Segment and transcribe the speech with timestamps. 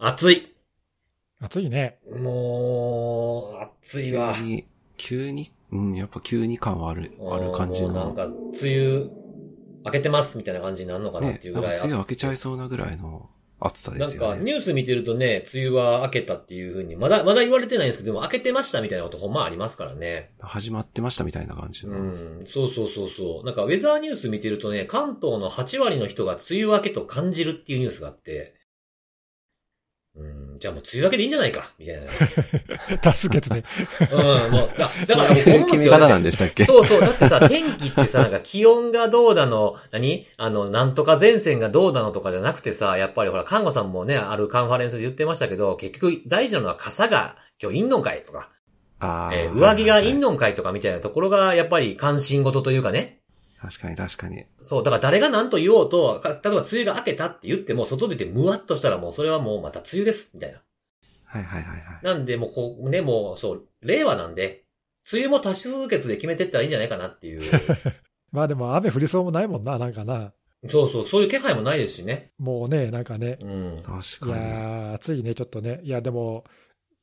[0.00, 0.54] 暑い。
[1.40, 1.98] 暑いね。
[2.08, 4.32] もう、暑いわ。
[4.36, 4.64] 急に、
[4.96, 7.92] 急に、うん、やっぱ急に感はある、ある感じの。
[7.92, 9.10] なんか、梅雨、
[9.84, 14.44] 明けてますみたいな感じになるのかなっねてい、うぐらいなんか梅雨明けちゃいそうなぐらいの暑さでなんか、すよね。
[14.44, 20.30] ニュース見てるとね、梅雨は明けたっていう風に、まだ、まだ言われてないんですけど、でも明けてましたみたいなことほんまありますからね。
[20.38, 21.98] 始まってましたみたいな感じの。
[21.98, 23.44] うん、そうそうそうそう。
[23.44, 28.57] なんか、ウェザーニュース見てるとね、関東の8割の人が梅雨明けと感じるっていうニュースがあって、
[30.20, 32.98] うん、じゃあもう梅雨明けでいいんじゃないかみたいな。
[32.98, 33.62] 多数決で。
[34.10, 34.18] うん、
[34.50, 36.64] もう、だだから僕そういう思うんですよなんでしたっけ？
[36.64, 37.00] そうそう。
[37.00, 40.26] だってさ、天気ってさ、なんか気温がどうだの、何？
[40.36, 48.50] あの、なんとか前線がどうだのとかじゃなくてさ、やっぱりほら、看護さんもね、あるカンファレンスで言ってましたけど、結局大事なのは傘が今日いんのんかいとか、
[48.98, 53.20] あえー上着がいんののんかいとかみたいなところが、やっぱり関心事というかね。
[53.60, 54.44] 確かに確かに。
[54.62, 60.62] そう、だから誰が何と言おうと、か例えば梅雨が明けたって言っても、外出てムワっとしたらもうそれはもうまた梅雨です、みたいな。
[61.24, 62.04] はいはいはいはい。
[62.04, 64.64] なんで、もうこう、ね、もう、そう、令和なんで、
[65.12, 67.42] 梅雨も多数決で決めてったらいいんじゃないかなっていう。
[68.30, 70.32] まあでも雨降りそうもないもんな、なんかな。
[70.68, 72.32] そうそう、そういう気配もないですしね。
[72.38, 73.38] もうね、なんかね。
[73.40, 73.78] うん。
[73.78, 74.46] い確やかに。
[74.46, 75.80] ー、暑いね、ちょっとね。
[75.82, 76.44] いや、でも、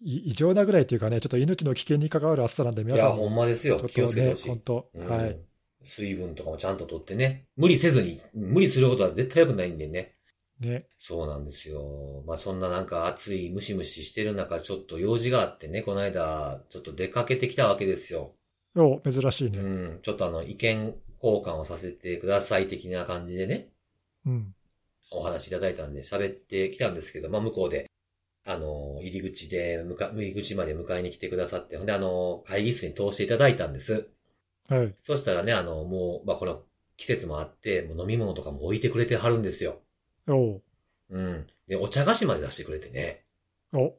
[0.01, 3.79] い異常なぐらいというかね、ちょっと命の危険に関わる暑さなんで、いや、皆さんほんまですよ。
[3.87, 4.59] 気ちょっとねをつけてほし、い本。
[4.59, 5.39] 当、うんはい。
[5.85, 7.47] 水分とかもちゃんととってね。
[7.55, 10.15] 無理せずに、無理することは絶対良くないんでね。
[10.59, 10.87] ね。
[10.99, 12.23] そうなんですよ。
[12.25, 18.35] まあそんななんか暑いムシムシしてる中、ちょっと用事があってね、この間、ちょっと出かけてきたわけですよ。
[18.75, 19.57] お珍しいうね。
[19.95, 19.99] ん。
[20.01, 23.69] ちょっとあの、意見交換をさせてください的な感じでね、
[24.25, 24.55] うん。
[25.11, 27.89] お話いただいたんで喋ってきたんですけど、まあ向こうで、
[28.47, 34.09] あの、入り口で、向か、入り口まで迎えに来てくださって、ほんであの、会議室に通していただいたんです。
[34.69, 34.95] はい。
[35.01, 36.61] そしたらね、あの、もう、まあこの
[36.97, 39.79] 季節もあって、もう飲み物とかも置いてくれてはるんですよ。
[40.27, 40.61] お
[41.09, 41.47] うん。
[41.67, 43.23] で、お茶菓子まで出してくれてね。
[43.73, 43.93] お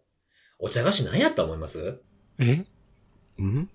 [0.58, 2.00] お茶菓子何やったと思います？
[2.38, 2.64] え？
[3.42, 3.68] ん？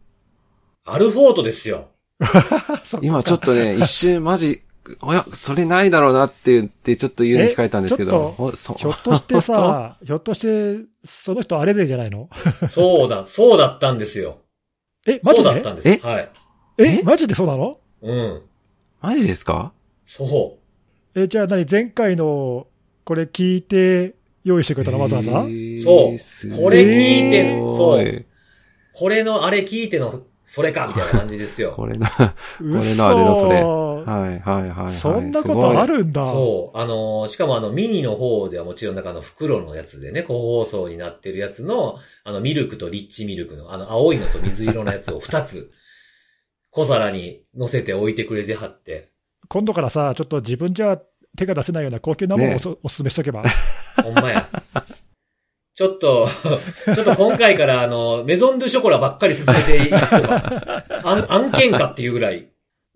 [0.85, 1.89] アルフォートですよ。
[3.01, 4.61] 今ちょっとね、一瞬マジ、
[5.01, 12.29] おや、それないだろうなって言って、ちょっと言うの控えたんですけえちょどひょっとしてさ、 ひょっとして、その人アレルギーじゃないの？
[12.69, 14.39] そうだ、そうだったんですよ。
[15.05, 15.45] え、マジで？
[15.45, 15.89] そうだったんです。
[15.89, 15.97] え？
[16.01, 16.29] はい。
[16.77, 17.79] え、マジでそうなの？
[18.01, 18.41] うん。
[19.01, 19.73] マジですか？
[20.07, 20.57] そ
[21.15, 21.65] え、じゃあ何？
[21.69, 22.67] 前回の、
[23.03, 24.99] これ聞いて、用意してくれたの？
[24.99, 26.13] わざわざ、えーそ
[26.53, 28.03] うこれ聞いてそう。
[28.03, 28.25] う。
[28.93, 31.71] これのあれ聞いての、それか、みたいな感じですよ。
[31.77, 32.07] これの、
[32.59, 33.61] 嘘れのあれのそれ。
[33.61, 34.93] はいはいはいはい。
[34.93, 36.23] そんなことあるんだ。
[36.25, 36.77] そう。
[36.77, 45.71] あのーしかもあの、ミニの方ではもちろんなんかあの、袋のやつでね、個包装になってるやつの、あの、ミルクとリッチミルクの、あの、青いのと水色のやつを2つ、
[46.71, 49.11] 小皿に乗せて置いてくれてはって。
[49.47, 50.97] 今度からさ、ちょっと自分じゃ
[51.37, 53.43] 手が出せないような高級なものをねおそおすすめしとけば。
[54.01, 54.47] ほんまや。
[55.73, 56.27] ちょっと、
[56.95, 62.47] ちょっと今回からあの、メゾンドゥショコラばっかり進めていくとか、案案件かっていうぐらい。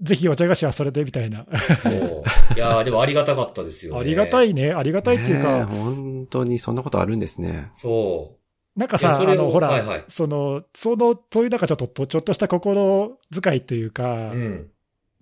[0.01, 1.45] ぜひお茶菓子はそれでみたいな。
[1.81, 2.23] そう。
[2.55, 3.99] いやーでもありがたかったですよね。
[3.99, 4.51] ありがたい。
[4.51, 4.71] いね。
[4.71, 7.71] ありがたいっていうか、本当にそんなことあるんですね。
[7.73, 8.37] そ
[8.75, 14.35] なんかさ、あの、ほら、はいはいその、その、そういうなんかちょっと、ちょっとした心遣いっていうか、う。
[14.35, 14.71] うん。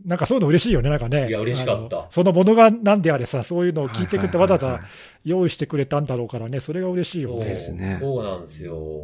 [0.06, 1.30] なんかそういうの嬉しいよね、なんかね。
[1.30, 4.82] いや嬉しかったそのものがなんであれさ、そういうのを聞いてくれてわざわざ
[5.24, 7.46] 用意してくれたんだろうからね、それが嬉しいよそうね。
[7.46, 9.02] ですねそうなんですよ。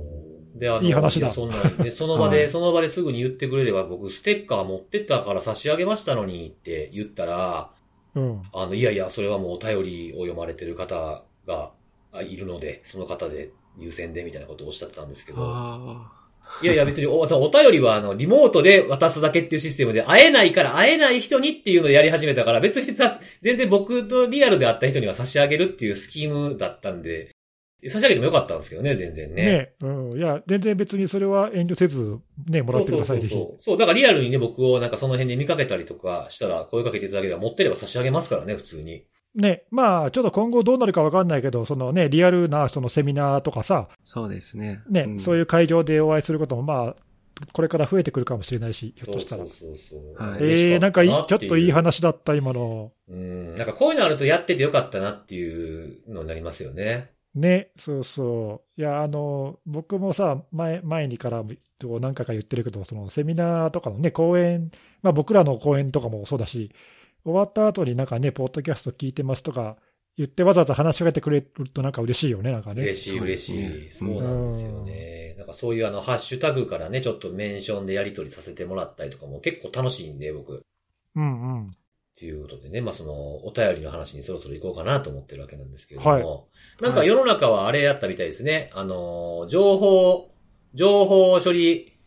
[0.55, 1.47] で、あの、いい話だやそ
[1.95, 7.71] その場で、はいその場ですぐに言ってくれれば、僕、ステッカー持ってったから差し上げましたのにって言ったら、
[8.16, 8.41] うん。
[8.51, 11.71] あの、いやいや、それはもうお便りを読まれてる方が
[12.11, 16.12] あいるので、その方で優先でみたいなことをおっしゃってたんですけど、あ
[16.62, 27.31] いやいや別にお、 お便りはあの、リモートで渡すだけっていうシステムで、会えないから会えない人にっていうのをやり始めたから、別にさ、全然僕とリアルで会った人には差し上げるっていうスキームだったんで、
[27.88, 29.44] 差し上げてもよかったんですけどね、全然ね。
[29.44, 30.17] ねうん。
[30.17, 33.78] いや、全然別にそれは遠慮せず、ね、もらってください、そうそうそう。
[33.78, 39.06] だからリアルにね、僕をなんかその辺で見かけたりとかしたら、声かけていただければ持ってれば差し上げますからね、普通に。
[39.35, 44.81] ね、まあ、ちょっと今後どうなるかわかんないけど、そのね、リアルなそのセミナーとかさ、あ、そうですね。
[44.90, 46.96] ね、んそういう会場でお会いすることも、まあ、
[47.53, 49.46] これから増えてくるかもしれないし、ひょっとしたら。
[49.46, 50.29] そうそうそうそう。
[50.29, 51.79] はいえー、なんかいい、ちょっといい話。
[51.79, 52.91] 話だった、今の。
[53.08, 53.55] うん。
[53.55, 57.11] なんかこういうのあるとやっててよかったなっていうのになりますよね。
[57.35, 58.81] ね、そうそう。
[58.81, 64.72] いや、あの、僕もさ、前、前にからも何回か言ってるけど、そのセミナーとかのね、講演、
[65.03, 66.72] まあ僕らの講演とかもそうだし、
[67.23, 69.77] 終わった後になんかね、ポッドキャスト聞いてますとか
[70.19, 72.81] 言ってわざわざ話しかけてくれるとなんか嬉しいよね、なんかね。
[72.81, 73.89] 嬉しいそうで嬉しい。
[73.89, 75.35] そうなんですよね。
[75.37, 80.66] なんかそういうあの、ハッシュタグからね、ちょっとメンションでやり取りさせてもらったりとかも結構楽しいんで、僕。
[81.16, 81.67] うんうん。
[81.67, 81.71] っ
[82.17, 83.13] ていうことでね、まあその、
[83.45, 88.71] お便りの話にそろそろ行こうかなと思ってるわけなんですけれども、はいなんか世の中はあれやったみたいですね。
[88.73, 90.31] あの、情報、
[90.73, 91.98] 情報処理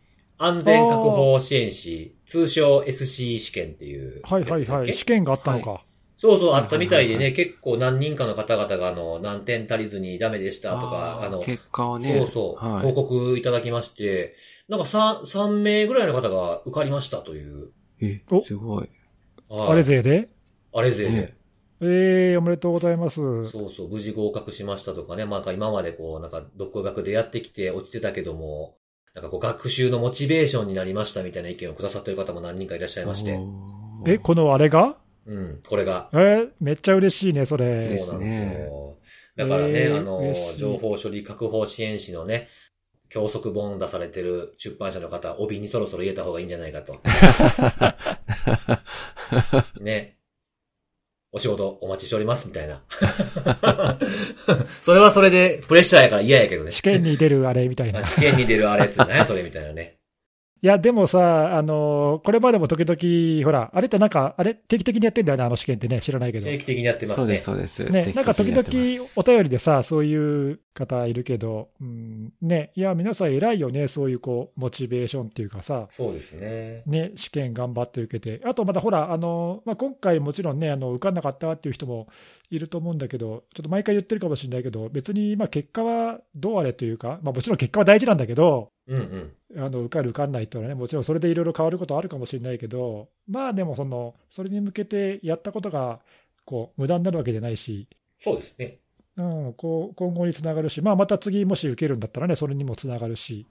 [0.45, 4.21] 安全確保支援士、通称 SC 試験っていう。
[4.25, 4.93] はいはいはい。
[4.93, 5.85] 試験があったのか。
[6.17, 12.17] そうそう、はいあったみたいでね、はいはい結構何人かの方々があの、何点足りずにダメでしたとか、あの、結果をね。
[12.19, 14.37] そうそう、はい報告いただきまして、
[14.69, 17.71] なんか 3, 3名ぐらいの方が受かりましたという。
[18.01, 18.89] えお、すごい。
[19.49, 20.29] はいあれ勢で？
[20.73, 21.35] あれぜ、ね
[21.83, 23.17] ええおめでとうございます。
[23.51, 28.77] そうそう、無事合格しましたとかね、まあ今までこう、なんか独学でやってきて落ちてたけども、
[29.15, 33.39] なんかこう学習のモチベーションになりましたみたいな意見をくださってる方も何人かいらっしゃいまして。
[34.07, 34.97] え、このあれが？
[35.27, 36.09] うん、これが。
[36.13, 37.77] えーめっちゃ嬉しいね、そそうれ。
[37.77, 38.97] なんですねよ。
[39.37, 42.49] だからね、えーあの情報処理確保支援士のね、
[43.11, 46.99] 教則本出されてる出版社の方、帯にそろそろ入れた方がいいんじゃないかと。
[49.81, 50.17] ね。
[51.35, 52.83] お仕事お待ちしております、みたいな。
[54.83, 56.71] それはそれでプレッシャーやから嫌やけどね。
[56.71, 58.01] 試験に出るあれみたいな。
[58.01, 59.97] い 試験に出るあれって何やそれみたいなね。
[60.63, 66.47] や、でもさ、あのーこれまでも時々、ほら、あれってなんか、あれ定期的にやってんだよね、あの試験ってね、知らないけど。
[66.47, 67.39] 定期的にやってますね。
[67.39, 68.07] そうです、そうです。
[68.07, 76.83] ね、なんか時々お便りでさ、そういう方いるけど、うん、ね、いや、皆さん偉いよね、そういうこう、モチベーションっていうかさ、そうですね。
[76.87, 82.09] ね、試験頑張って受けて、あとまたほら、あのまあ、今回もちろんね、あの受かんなかったっていう人も
[82.51, 88.99] いると思うんだけど、ちょっと毎回言ってるかもしれないけど、別にまあ結果はどうあれというか、まあ、もちろん結果は大事なんだけど、うん
[89.55, 89.65] うん。
[89.65, 96.01] あの受かる、受かんないっていうのはね、もちろんそれでいろいろ変わることはあるかもしれないけど、まあでもその、それに向けてやったことが
[96.45, 97.89] こう無駄になるわけじゃないし、
[98.19, 98.79] そうですね。
[99.17, 103.47] うん、こう今後につながるし、まあ、また次、もし受けるんだったらね、それにもつながるし、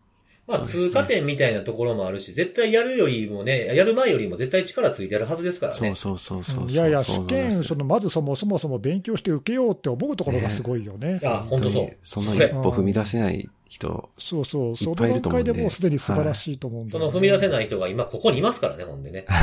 [0.47, 5.95] まあ、通過点みたいなところもあるし、絶対やるよりもね、やる前よりも絶対力ついてるはずですからね。
[5.95, 6.69] そうそうそうそうそう。
[6.69, 11.19] いやいや、試験、すそのまずそもそもそも勉強して受けようって思うところがすごいよね。
[11.23, 11.91] あ、本当そうに。
[12.01, 19.25] その一歩踏み出せない人、そうそう、その段階ででもうすでに素晴らしいと思うんだよね、その踏み出せない人が今ここにいますからね、ほんでね。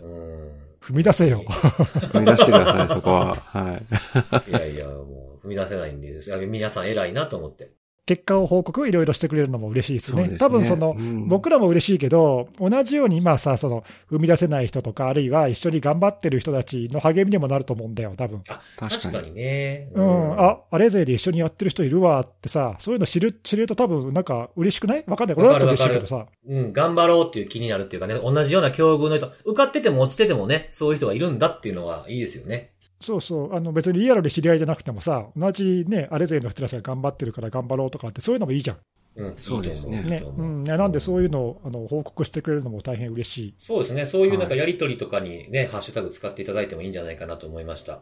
[0.00, 0.12] うん。
[0.82, 1.44] 踏み出せよ。
[1.48, 3.34] 踏み出してください、そこは。
[3.34, 3.80] は
[4.46, 4.50] い。
[4.50, 7.70] いやいや、もう踏み出せないんで、いや皆さん偉いなと思って。
[8.04, 10.24] 結果を報告いろいろしてくれるのも嬉しいですね。
[10.26, 10.38] すね。
[10.38, 18.42] 多分その、うん僕らも嬉しいけど、同じように今さ、その、踏み出せない人とか、あるいは一緒に頑張ってる人たちの励みにもなると思うんだよ、多分。
[18.48, 19.88] あ、確かにね。
[19.94, 25.04] うん、あ、あれ勢で一緒にやってる人いるわってさ、そういうの知る、知れると多分なんか嬉しくない？
[25.06, 25.36] わかんない。
[25.36, 26.26] これだと嬉しいけどさ。
[26.48, 32.72] うん、頑張ろうっていう気になるっていうかね、同じような境遇の人、受かってても落ちててもね、そういう人がいるんだっていうのはいいですよね。
[33.02, 38.76] そうそう、あの別にリアルで知り合いじゃなくてもさ、同じね、あれ勢の人たちが頑張ってるから頑張ろうとかって、そういうのもいいじゃん。
[39.14, 43.54] うん、そうですねねうん、なんでそういうのをあの報告してくれるのも大変嬉しい。
[43.58, 44.06] そうですね。
[44.06, 48.00] そういうなんかやりとりとかにね、ハッシュタグ使っていただいてもいいんじゃないかなと思いました。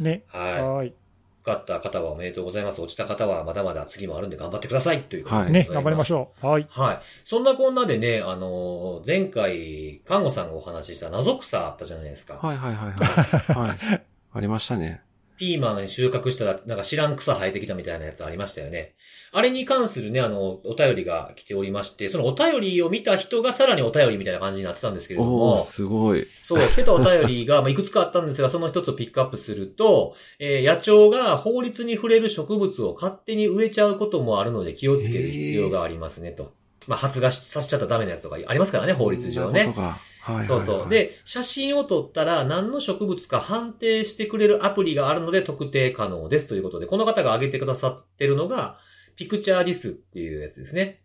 [0.00, 0.24] ね。
[0.26, 0.62] はい。
[0.62, 0.94] はーい。
[1.42, 2.80] 受かった方はおめでとうございます。
[2.80, 5.02] 落ちた方はまだまだ次もあるんで頑張ってください。
[5.02, 6.46] ということではいね、頑張りましょょう。
[6.46, 6.62] はい。
[6.62, 6.66] う。
[6.68, 7.00] はい。
[7.24, 12.34] そんなこんなでね、あのー前回、看護さんがお話しした謎草あったじゃないですか。
[12.34, 12.96] はいはいはいはい。
[13.68, 14.02] はい。
[14.32, 15.02] ありましたね。
[15.38, 18.94] ピーマン収穫したら、なんか知らん草生えてきたみたいなやつありましたよね。
[19.30, 26.24] あれに関するね、あの、お便りが来ておりまして、そのお便りを見た人がさらにお便りみたいな感じになってたんですけれどおもー、、すごい。
[26.42, 36.52] そう、来てたお便りが、 まあ、いくつかあったんですが、その一つをピックアップすると、えー野鳥が法律に触れる植物を勝手に植えちゃうこともあるので気をつける必要がありますね、と。
[36.88, 39.80] まあ、発芽しさせちゃったらダメなやつとかありますからね、法律上ねそんなこと。
[39.82, 39.98] が。
[40.34, 40.44] はい。
[40.44, 48.78] そうそう。、で、写真を撮ったら何の植物か判定してくれるアプリがあるので特定可能ですということで、この方が挙げてくださってるのが、
[49.16, 51.02] ピクチャーディスっていうやつですね。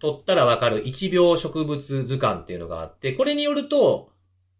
[0.00, 4.10] 撮ったらわかる一秒植物図鑑っていうのがあって、これによると、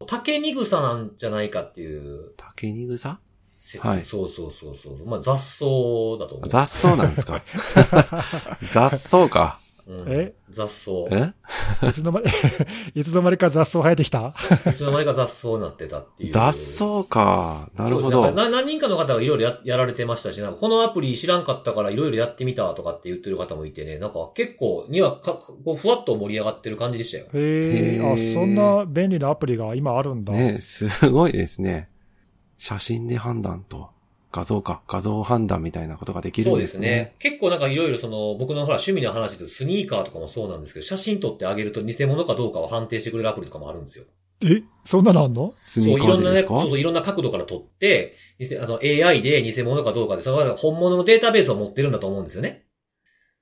[0.06, 3.18] 竹に草なんじゃないかっていう竹に草？
[3.60, 5.06] 説、はいそうそうそうそう。
[5.06, 6.48] まあ雑草だと思う。
[6.48, 7.42] 雑草なんですか？
[8.70, 9.58] 雑草か。
[9.86, 10.34] うんえ？
[10.50, 10.90] 雑草。
[11.10, 11.32] え？
[11.88, 12.26] いつの間に、
[12.94, 14.34] いつの間にか雑草生えてきた？
[14.68, 16.32] いつの間にか雑草になってたっていう。
[16.32, 17.68] 雑草か。
[17.76, 18.26] なるほど。
[18.26, 27.24] ねな何人かの方がいろいろややられてましたし、なんかこのアプリ知らんかったからいろいろやってみたとかって言ってる方もいてね、なんか結構にはか、こうふわっと盛り上がってる感じでしたよ。
[27.32, 30.32] へえ、あ、そんな便利なアプリが今あるんだ。
[30.32, 31.88] ねすごいですね。
[32.58, 33.90] 写真で判断と、
[34.32, 36.88] 画像か、画像判断みたいなことができるそうんでですすね。
[36.88, 37.14] ね。
[37.18, 44.06] 結構なんかいろいろその、僕のほら趣味の話でスニーカーとかもそうなんですけど、写真撮ってあげると偽物かどうかを判定してくれるアプリとかもあるんですよ。
[44.44, 45.50] え、そんなのあんの？
[45.50, 46.60] そう、スニーカいろんなね、ーでですか？
[46.62, 52.64] そうそう、いろんな角度から撮って、偽あの、AI で偽物かどうかで、その本物のデータベースを持ってるんだと思うんですよね。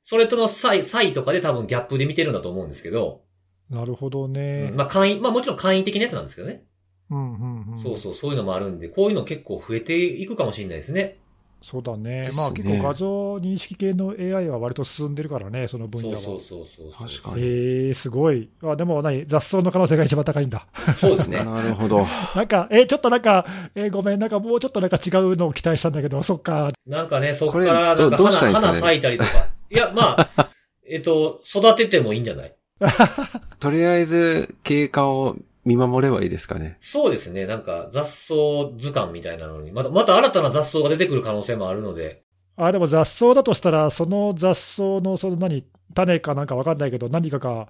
[0.03, 3.23] それとの差異、差異とかで多分ギャップで見てるんだと思うんですけど、
[3.71, 4.69] なるほどね。
[4.71, 6.65] うんまあ簡易、まあもちろん簡易的なやつなんですけどね。
[7.11, 7.37] うんう
[7.71, 7.79] んうん。
[7.79, 11.17] そうそう、そういうのもあるんで、こういうの結構増えていくかもしれないですね。
[11.63, 12.23] そうだね。
[12.23, 16.23] ねまあ結構画像認識系の AI は割と進んでるからね、その分野は。
[16.23, 17.09] そうそうそうそう。
[17.21, 17.45] 確かに。
[17.45, 18.49] ええすごい。
[18.63, 20.67] あ、でも何雑草の可能性が一番高いんだ。
[20.99, 21.39] そうですね。
[21.45, 22.07] なるほど。
[22.35, 26.73] なんか、え、ちょっとなんか、えごめん、なんかもうちょっとなんか違うのを期待したんだけど、そっか。
[26.87, 28.93] なんかね、そっから、なんかどどうしたらいいん花、ですかね？
[28.93, 29.49] 花咲いたりとか。
[29.71, 30.51] いや、まあ、
[30.89, 32.55] えっと、育ててもいいんじゃない？
[33.61, 36.79] とりあえず、経過を見守ればいいですかね。
[36.81, 37.47] そうですね。
[37.47, 38.35] なんか雑草
[38.79, 42.23] 図鑑みたいなのに、また、また新たな雑草が出てくる可能性もあるので、
[42.57, 45.65] あ、でも雑草だとしたら、その雑草の、その何、
[45.95, 47.69] 種かなんかわかんないけど、何かが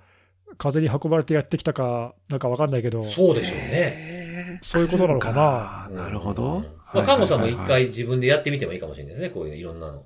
[0.58, 4.58] 風に運ばれてやってきたか、なんかわかんないけど、そうでしょうね。
[4.62, 6.64] そういうことなのかななるほど。
[6.92, 9.30] まあ、看護さんも一回自分でやってみてもいいかもしれないですね。
[9.30, 10.02] こういうのいろんなの。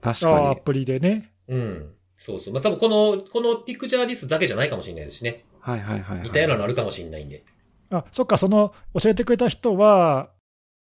[0.00, 0.46] 確かに。
[0.46, 1.30] あアプリでね。
[1.48, 1.92] うん。
[2.16, 2.54] そうそう。
[2.54, 5.44] まあ、多分この、このピクチャーリストだけじゃないかもしれないですしね。
[5.62, 6.28] はいはいはいはい。
[6.28, 7.44] 似たようなのあるかもしれないんで。
[7.90, 10.30] あ、そっか、その、教えてくれた人は、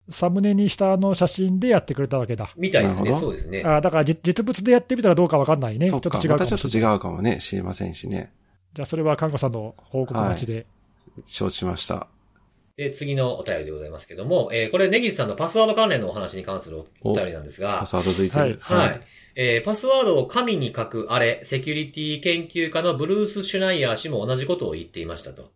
[0.09, 2.51] サムネにしたあの写真でやってくれたわけだ。
[2.57, 3.13] みたいですね。
[3.13, 3.63] そうですね。
[3.63, 5.85] あだからじ実物でやってみたらどうかわかんないね。
[5.85, 6.93] ちそっかょっと違うかまたちょっともしれない。
[6.93, 8.33] 違うかもね、知りませんしね。
[8.73, 10.65] じゃあ、それは看護さんの報告待ちで。
[11.25, 12.07] 承知しました。
[12.77, 18.57] で、次のお便りでございますけども、えーこれ、ネギスさんのパスワード関連のお話に関するお便りなんですがパ、スワード付いてる。
[18.61, 19.01] はい。
[19.35, 25.51] えーパスワードを紙に書くあれ、セキュリティ研究家のブルース・シュナイヤー氏も同じことを言っていましたと。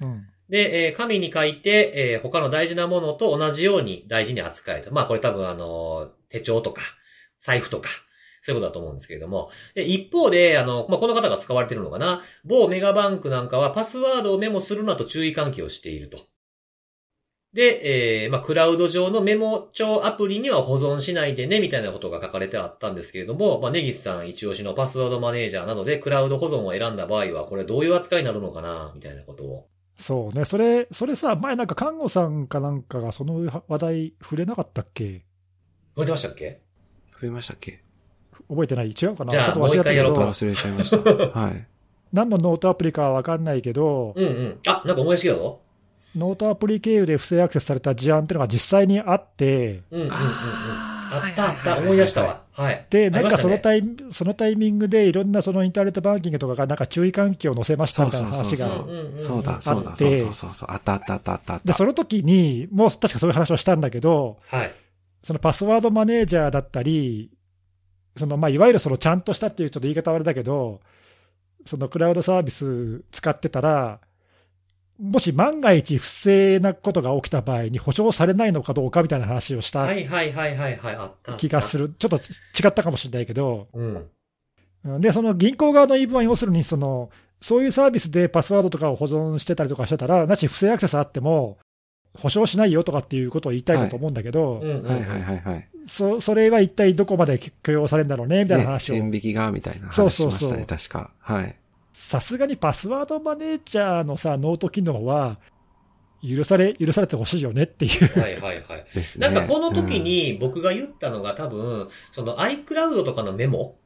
[0.00, 0.26] うん。
[0.48, 4.90] で、えー紙に書いて、えー他の大事なものと同じように大事に扱えた。
[4.90, 6.82] まあこれ多分あの、手帳とか、
[7.38, 7.88] 財布とか、
[8.42, 9.50] そういうことだと思うんですけれども。
[9.74, 12.22] で一方で、あの、まあこの方が使われてるのかな。
[12.44, 16.29] 某メガバンクなんかはパスワードをメモするなと注意喚起をしていると。
[17.52, 29.66] で、えー、まあ、クラウド上のメモ帳アプリには保存しないでね、みたいなことが書かれてあったんですけれども、まあ、ネギスさん一押しのパスワードマネージャーなどでクラウド保存を選んだ場合は、これどういう扱いになるのかな、みたいなことを。
[29.98, 30.44] そうね。
[30.44, 35.24] それ、それさ、前なんか看護さんかなんかがその話題触れなかったっけ？
[35.96, 36.60] 覚えてましたっけ？
[37.20, 37.82] 増えましたっけ？
[38.48, 38.90] 覚えてない？
[38.92, 41.40] 違うかなじゃあちょっと忘れたけもう一回やろうかど、忘れちゃいました。
[41.40, 41.66] はい。
[42.14, 44.58] 何のノートアプリかはわかんないけど、うんうん。
[44.66, 45.60] あ、なんか思い出したぞ。
[46.16, 50.14] ノートアプリ経由で不正アクセスされた事案っていうのが実際にあって、うんうんうんうん。
[51.12, 52.42] あったあった、思い出したわ。
[52.52, 52.86] はい。
[52.90, 58.68] で、なんかそのタイミそのタイミングでいろんなそのインターネットバンキングとかがなんか注意喚起を載せましたみたいな話が
[59.16, 60.68] そうだ、そうだ、あってそうそうそうそう。
[60.70, 61.72] あったあったあったあったで、た。
[61.74, 64.72] その時に、もう確かそういう話をしたんだけど、はい。
[65.22, 67.30] そのパスワードマネージャーだったり、
[68.16, 70.80] そのまあいわゆるそのちゃんとしたっていうちょっと言い方はあれだけど、
[71.66, 74.00] そのクラウドサービス使ってたら、
[75.00, 81.34] もし万が一不正なことが起きた場合に保証されないのかどうかみたいな話をしたはいはいはいはいはい、あった。
[81.34, 81.88] 気がする。
[81.88, 84.06] ちょっと違ったかもしれないけど、うん。
[84.84, 91.58] うんで、その銀行側の言い分は要するにその、そういうサービスでパスワードとかを保存してたりとかしてたら、なし不正アクセスあっても、
[92.18, 94.86] 保証しないよとかっていうことを言いたいんだと思うんだけど、うんうんうん。
[94.86, 95.68] はいはいはいはい。
[95.86, 101.10] そそれは一体どこまで許容されるんだろうねみたいなね、話を、線引きが、みたいな話しましたね、確か。
[101.18, 101.56] はい。
[102.00, 105.38] さすがにパスワードマネージャーのさ、ノート機能は、
[106.26, 108.18] 許され、許されてほしいよねっていう。
[108.20, 108.86] はいはいはい。
[108.92, 109.28] ですね。
[109.28, 113.78] なんかこの時に僕が言ったのが多分、その iCloud とかのメモ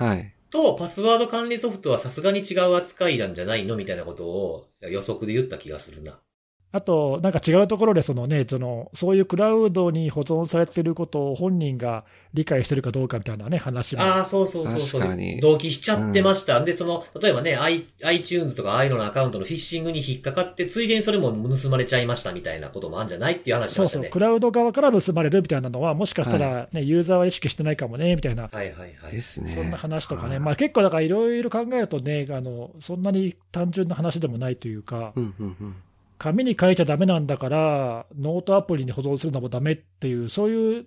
[0.00, 0.34] うん、はい。
[0.50, 6.18] とパスワード管理ソフトはさすがに違う扱いなんじゃないのみたいなことを予測で言った気がするな。
[6.72, 14.02] あと、なんか違うところでその、ね、そのそういうクラウドに保存されていることを本人が理解してるかどうかみたいなね、話も。
[14.02, 15.00] ああ、そうそうそうそう。
[15.02, 16.64] 確かに同期しちゃってました。
[16.64, 24.08] で、その、例えばね、i、iTunes とかああいうののアカウントのフィッシングに引っかかって、ついでにそれも盗まれちゃいましたみたいなこともあるんじゃないっていう話しそうそう、ましたね。
[24.10, 29.12] クラウド側から盗まれるみたいなのは、もしかしたら、ねユーザーは意識してないかもねみたいな、はいはいはい。
[29.12, 29.52] ですね。
[29.52, 35.76] そんな話とかね、はいまあ、結構だからいろいろ考えるとねあの、そんなに単純な話でもないというか、うんうんうん。
[36.22, 40.86] 紙に書いちゃダメなんだから、ノートアプリに保存するのもダメっていう、そういう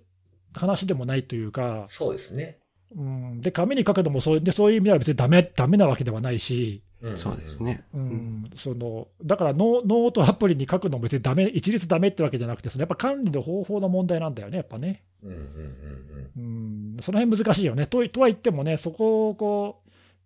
[0.54, 2.56] 話でもないというか、そうですね。
[2.96, 6.82] うん、で紙に書くのもそうでそういう意味では別にダメダメなわけではないし、
[7.16, 7.62] そうです。
[7.62, 7.84] ね。
[7.92, 15.02] うんそのだからノノートアプリに書くのも別にダメ一律ダメってわけじゃなくて、そのやっぱ管理の方法の問題なんだよね、やっぱね。
[15.22, 17.86] うんうんうんうん、その辺難しいよね。
[17.86, 19.82] ととは言ってもね、そこをこ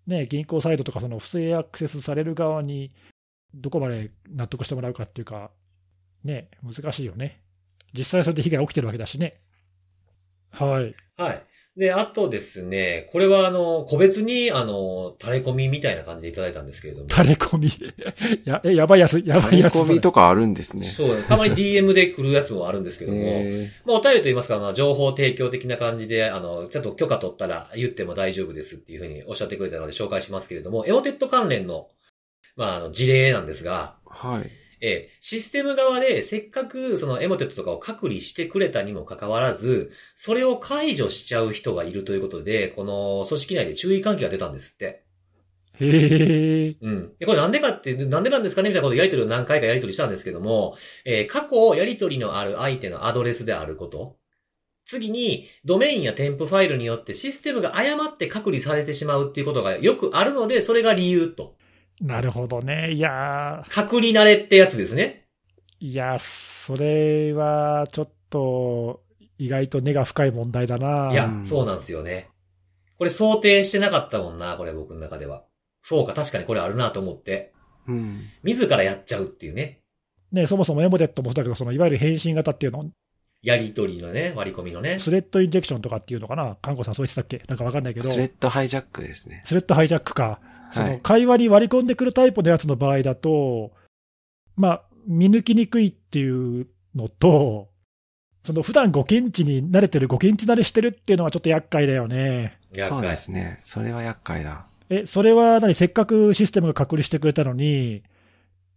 [0.06, 2.92] う、ね、銀行サイドとか、その不正アクセスされる側に、
[3.54, 5.50] どこまで納得してもらうかっていうか、
[6.24, 7.42] ね、難しいよね。
[7.92, 9.40] 実際それで被害起きてるわけだしね。
[10.50, 10.84] はい。
[10.84, 11.24] うん。
[11.24, 11.44] はい。
[11.76, 17.08] で、あとですね、これはあの、個別にあの、垂れ込みみたいな感じでいただいたんですけれども。
[17.08, 17.70] 垂れ込み。
[18.44, 19.74] や、え、やばいやつ、やばいやつ。
[19.74, 20.84] 込みとかあるんですね。
[20.84, 31.88] そう、たまに DM で来るやつもあるんですけども、 えまあ、お便りと言いますか、まあ、情報提供的な感じで、あの、ちゃんと許可取ったら言っても大丈夫ですっていうふうにおっしゃってくれたので紹介しますけれども、エモテット関連の、
[32.60, 34.50] まあ、あの、事例なんですが、はい。
[34.82, 45.04] えーシステム側でせっかくそのエモテットとかを隔離してくれたにもかかわらず、それを解除しちゃう人がいるということで、この組織内で注意喚起が出たんですって。
[45.80, 46.76] へえ。
[46.80, 47.12] うん。
[47.18, 48.70] でこれなんでかって、なんでなんですかね？
[48.70, 54.16] みたいなことをやりとりを何回かやりとりしたんですけども、えー過去やりとりのある相手のアドレスであること。
[54.86, 61.59] 次に、ドメインや添付ファイルによってシステムが誤って隔離されてしまうっていうことがよくあるので、それが理由と。
[62.00, 62.92] なるほどね。
[62.92, 65.26] いや隔離慣れってやつですね。
[65.82, 69.02] ー、いや、それはちょっと、
[69.38, 71.10] 意外と根が深い問題だな。
[71.12, 72.28] いやう、んそうなんですよね。
[72.98, 75.44] これ想定してなかったもんな、これ僕の中では。
[75.82, 77.52] そうか、確かにこれあるなと思って。
[77.86, 78.22] うん。
[78.42, 79.80] 自らやっちゃうっていうね。
[80.32, 82.90] ね、そもそもエモデットもそうだけど、そのいわゆる返信型っていうの、
[83.42, 84.98] やりとりのね、割り込みのね。
[84.98, 87.42] スレッドインジェクションとかっていうのかな、看護さんそう言ってたっけ？
[87.48, 89.42] なんかわかんないけど、スレッドハイジャックですね。
[89.46, 90.40] スレッドハイジャックか。
[90.72, 91.00] そのはい。
[91.00, 93.72] 会話に割り込んでくるタイプのやつの場合だと、
[94.56, 97.70] まあ、見抜きにくいっていうのと、
[98.44, 102.58] その普段ご検知に慣れてる、ご検知慣れしてるっていうのはちょっと厄介だよね。
[102.72, 103.60] そう厄介ですね。
[103.64, 104.66] それは厄介だ。
[104.88, 105.74] え、それは何？
[105.74, 108.02] せっかくシステムが隔離してくれたのに、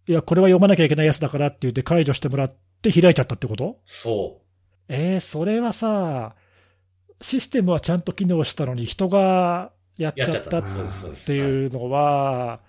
[0.08, 3.80] いや、これは読まなきゃいけないやつだからって言って解除してもらって開いちゃったってこと？
[3.86, 4.42] そ
[4.90, 6.36] えーそれはさ、
[7.22, 10.40] システムはちゃんと機能したのに人がやっちゃった。
[10.42, 10.64] ちゃっ。
[11.26, 12.60] ていうのは、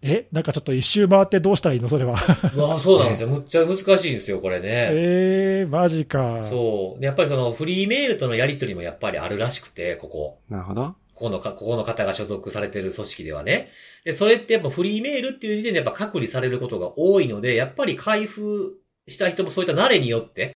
[0.00, 1.88] え、なんかちょっと一周回ってどうしたらいいの？
[1.88, 2.16] それは。
[2.16, 2.56] はい。
[2.56, 3.28] まあそうなんですよ。
[3.28, 4.88] むっちゃ難しいんですよ、これね。
[4.92, 6.44] えー、マジか。
[6.44, 7.00] そう。
[7.00, 10.40] でやっぱりそのフリーメールとのやりとりもやっぱりあるらしくて、ここ。
[10.48, 10.94] なるほど。
[11.14, 13.70] ここのか、ここの方が所属されてる組織ではね。
[14.04, 18.74] で、それってやっぱフリーメールっていう時点でやっぱ隔離されることが多いので、やっぱり開封
[19.08, 20.52] した人もそういった慣れによって、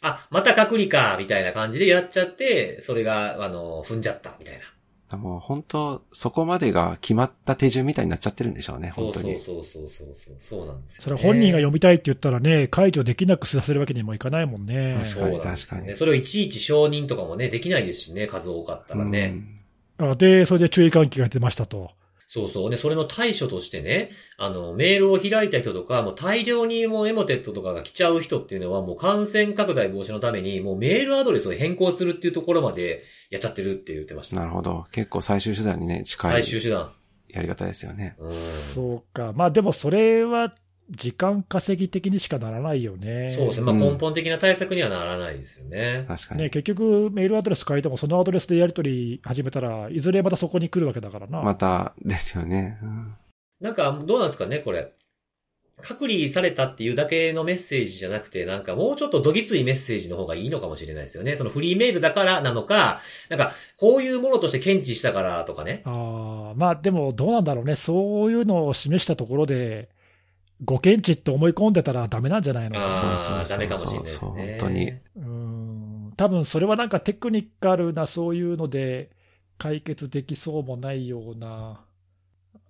[0.00, 4.60] あ、また隔離か、みたいな感じでやっちゃって、それが、あの、踏んじゃった、みたいな。
[5.16, 9.40] もう本当、そこまでが決まった手順みたいになっちゃってるんでしょうね、そうそう本当に。
[9.40, 11.04] そうそうそうそう、そうなんですよ、ね。
[11.04, 14.96] それ本人が読みたいって言ったらね、解除できなくさせるわけにもいかないもんね。
[15.02, 15.40] 確かに。
[15.40, 19.34] 確かにそれをいちいち承認とかもね、できないですしね、数多かったらね。
[19.98, 21.90] あで、それで注意喚起が出ましたと。
[22.32, 22.70] そうそう。
[22.70, 34.38] ね、それの対処としてね、あの、メールを開いた人とか、もう大量にもうエモテットとかが来ちゃう人っていうのは、もう感染拡大防止のために、もうメールアドレスを変更するっていうところまでやっちゃってるって言ってましうん。
[34.38, 34.44] た。
[34.44, 34.86] なるほど。
[34.92, 36.88] 結構最終手段にね、近い最終手段。
[37.30, 38.14] やり方ですよね。
[38.20, 38.32] うん。
[38.32, 39.32] そうか。
[39.34, 40.54] まあでもそれは
[40.90, 43.28] 時間稼ぎ的にしかならないよね。
[43.28, 43.66] そうですね。
[43.66, 46.04] まあうん根本的な対策にはならないですよね。
[46.08, 46.42] 確かに。
[46.42, 51.42] ね、結局、メールアドレス変えても、そのアドレスでやり取り始めたら、いずれまたそこに来るわけだからな。
[51.42, 52.78] また、ですよね。
[52.82, 53.14] うん
[53.60, 54.92] なんか、どうなんですかね、これ。
[55.82, 61.36] 隔離されたっていうだけのメッセージじゃなくて、なんかもうちょっとどぎついメッセージの方がいいのかもしれないですよね。
[61.36, 65.82] そのフリーメールだからなのか、なんか、こういうものとして検知したからとかね。
[65.84, 69.88] あーまあでも、どうなんだろうね、そういうのを示したところで、
[70.64, 72.76] ご検知って思い込んでたらダメなんじゃないの？
[72.88, 74.92] そうそうそうダメかもしれないですねそう本当に。
[75.16, 79.10] うん多分それはなんかテクニカルなそういうので
[79.56, 81.80] 解決できそうもないような、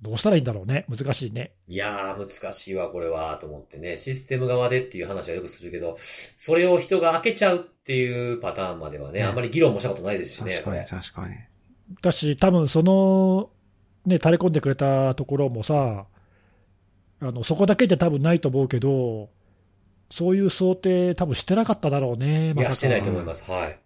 [0.02, 1.52] どうしたらいいんだろうね、難しいね。
[1.68, 3.96] いやー、難しいわ、これは、と思ってね。
[3.96, 5.96] システム側でっていう話はよくするけど、
[6.36, 10.86] それを人が開けちゃうっていうパターンまではね、ねあんまり議論もしたことないですしね、確かに。
[10.86, 11.34] 確かに。
[12.02, 13.50] だし、多分その、
[14.06, 16.06] ね、垂れ込んでくれたところもさ、
[17.20, 19.30] あのそこだけじゃ多分ないと思うけど、
[20.10, 22.74] そういう想定、多分してなかっただろうね、まさか。
[22.74, 23.48] してないと思います。
[23.50, 23.78] はい。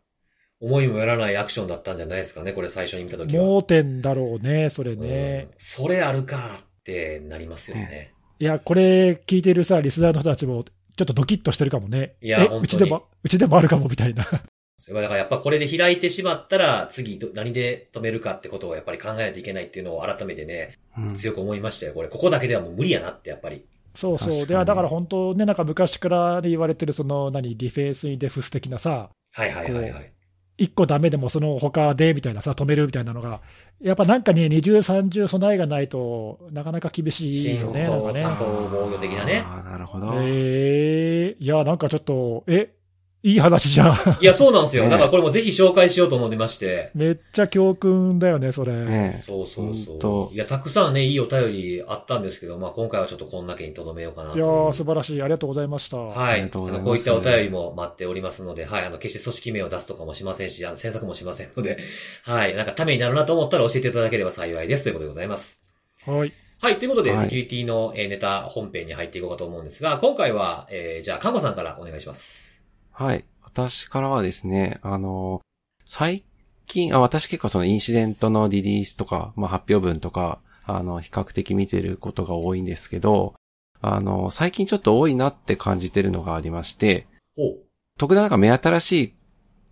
[0.61, 3.45] 思いもよらないアクションだったんじゃないですかね、これ最初に見たときは。
[3.45, 5.49] 盲点だろうね、それね。
[5.51, 8.13] うんそれあるかってなりますよね。
[8.39, 10.65] いや、これ聞いてるさ、リスナーの人たちも、
[10.97, 12.15] ちょっとドキッとしてるかもね。
[12.23, 14.27] えいやうちでも、うちでもあるかもみたいな。
[14.77, 21.95] それはだからやっぱこれで開いてしまったら、次ど何で止めるかってことをやっぱり考えないといけないっていうのを改めてね、うん強く思いましたよ。
[21.95, 23.65] これ、ここだけではもう無理やなって、やっぱり。
[23.95, 24.47] そうそう。
[24.47, 30.13] では、だから本当ね、なんか昔から言われてる、その、何、ディフェンスにデフス的なさ、はいはいはいはい。
[30.57, 33.41] 一個ダメでもその他でみたいなさ、止めるみたいなのが、
[33.81, 38.23] やっぱなんかね、二重三重備えがないとなかなか厳しいよね、なんかね。
[38.23, 39.43] 仮想防御的なね。
[39.45, 40.13] ああ、なるほど。
[40.23, 42.73] えー、いや、なんかちょっと、え、
[43.25, 43.97] いい話じゃん。
[44.21, 44.85] いや、そうなんですよ。
[44.85, 46.91] ねだからこれもぜひ紹介しようと思ってまして。
[46.95, 48.75] めっちゃ教訓だよね、それ。
[48.75, 50.35] ねえそうそうそう。
[50.35, 54.37] いや、たくさんね、いいお便りあったんですけど、まあ今回はちょっとこんだけに留めようかなと。
[54.37, 55.23] いやー、素晴らしい。
[55.23, 55.97] ありがとうございました。
[55.97, 56.33] はい。
[56.33, 58.85] ありがとうございますこういったお便りも待っておりますので、はい。
[58.85, 61.79] あの、決して組織名を出すとかもしませんし、あの、詮索もしませんので、
[62.25, 62.55] はい。
[62.55, 65.63] なんかためになるなと思ったら教えていただければ幸いですということでございます。
[66.05, 66.33] はい。
[66.61, 66.77] はい。
[66.77, 72.54] ということで、はいセキュリティのえーネタ本編に入っていこうかと思うんですが、今回は、えー、じゃあ、看護さんからお願いします。
[72.97, 73.25] はい。
[73.43, 75.41] 私からはですね、あの、
[75.85, 76.25] 最
[76.67, 83.35] 近、あ、私結構そのインシデントのリリースとか、まあ発表文とか、あの、比較的見てることが多いんですけど、
[83.81, 87.59] あの、最近ちょっと多いなって感じてるのがありまして、ほう。
[87.99, 89.15] 特段なんか目新しい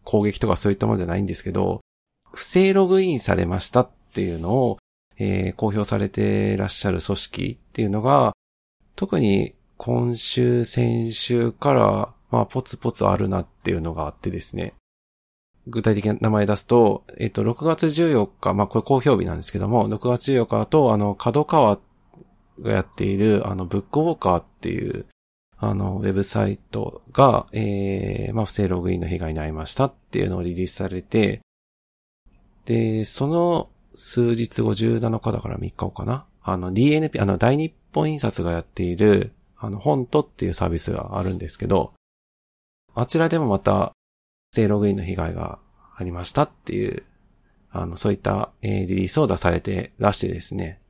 [0.02, 1.80] 攻撃とかそういったものじゃないんですけど、
[2.32, 4.78] 不正ログインされましたっていうのを、
[5.16, 8.32] えー公表されてらっしゃる組織っていうのが、
[8.96, 14.72] 特に今週、先週から、まあ、ポツポツあるなっていうのがあってですね。
[15.68, 21.78] 具体的な名前出すと、えっ、と、6月14日、まあ、これ公表日なんですけども、6月14日だと、あの、角川
[22.60, 25.06] がやっている、あの、ブックウォーカーっていう、
[25.58, 31.42] あの、ウェブサイトが、えー、まあ、不正ログインの被害に遭いましたっていうのをリリースされて、
[32.64, 36.26] で、その数日後17日だから3日後かな。
[36.42, 41.92] あの、DNP、あの、大日本印刷がやっている、あの、フォントっていうサービスがあるんですけど、
[42.94, 43.92] あちらでもまた、
[44.52, 45.58] 不正ログインの被害が
[45.96, 47.04] ありましたっていう、
[47.70, 50.80] あの、そういった、えーリリースを出されてらしてですね。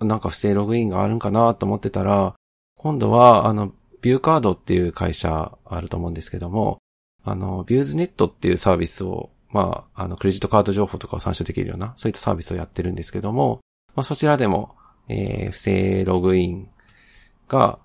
[0.00, 2.34] なんか不正ログインがあるんかなと思ってたら、
[2.76, 6.78] 今度は、あの、ビューカードっていう会社あると思うんですけども、
[7.24, 13.60] あの、ビューズネットっていうサービスを、まあ、あの、クレジットカード情報とかを参照できるような、そういったサービスをやってるんですけども、
[13.94, 14.74] まあ、そちらでも、
[15.08, 16.68] えー不正ログイン
[17.48, 17.78] が、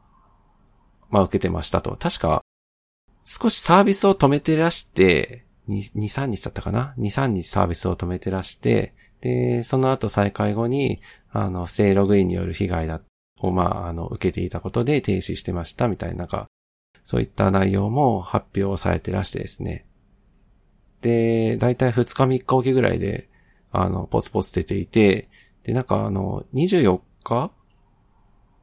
[1.10, 1.96] まあ、受けてましたと。
[1.98, 2.42] 確か、
[3.30, 13.02] 少しサービスを止めてらして、2、2 3日だったかな ?2、3日サービスを止めてらして、で、その後再開後に、あの、不正ログインによる被害だ、
[13.42, 16.48] を、まあ、あの、受けていたことで停止してましたみたいな、なんか、
[17.04, 19.86] そういった内容も発表されてらしてですね。
[21.02, 23.30] で、だいたい2日3日おきぐらいで、
[23.74, 25.28] あの、ポツポツ出ていて、
[25.64, 27.52] で、なんかあの、24日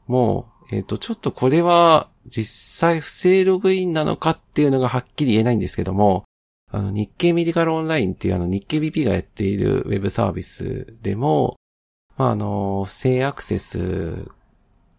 [0.06, 6.24] もう、えっ、と、ちょっとこれは実際不正ログインなのかっていうのがはっきり言えないんですけども、
[6.70, 11.56] あの、日経メディカルオンラインっていうあの、日経 BP がやっているウェブサービスでも、
[12.16, 14.26] まあ、あの、不正アクセス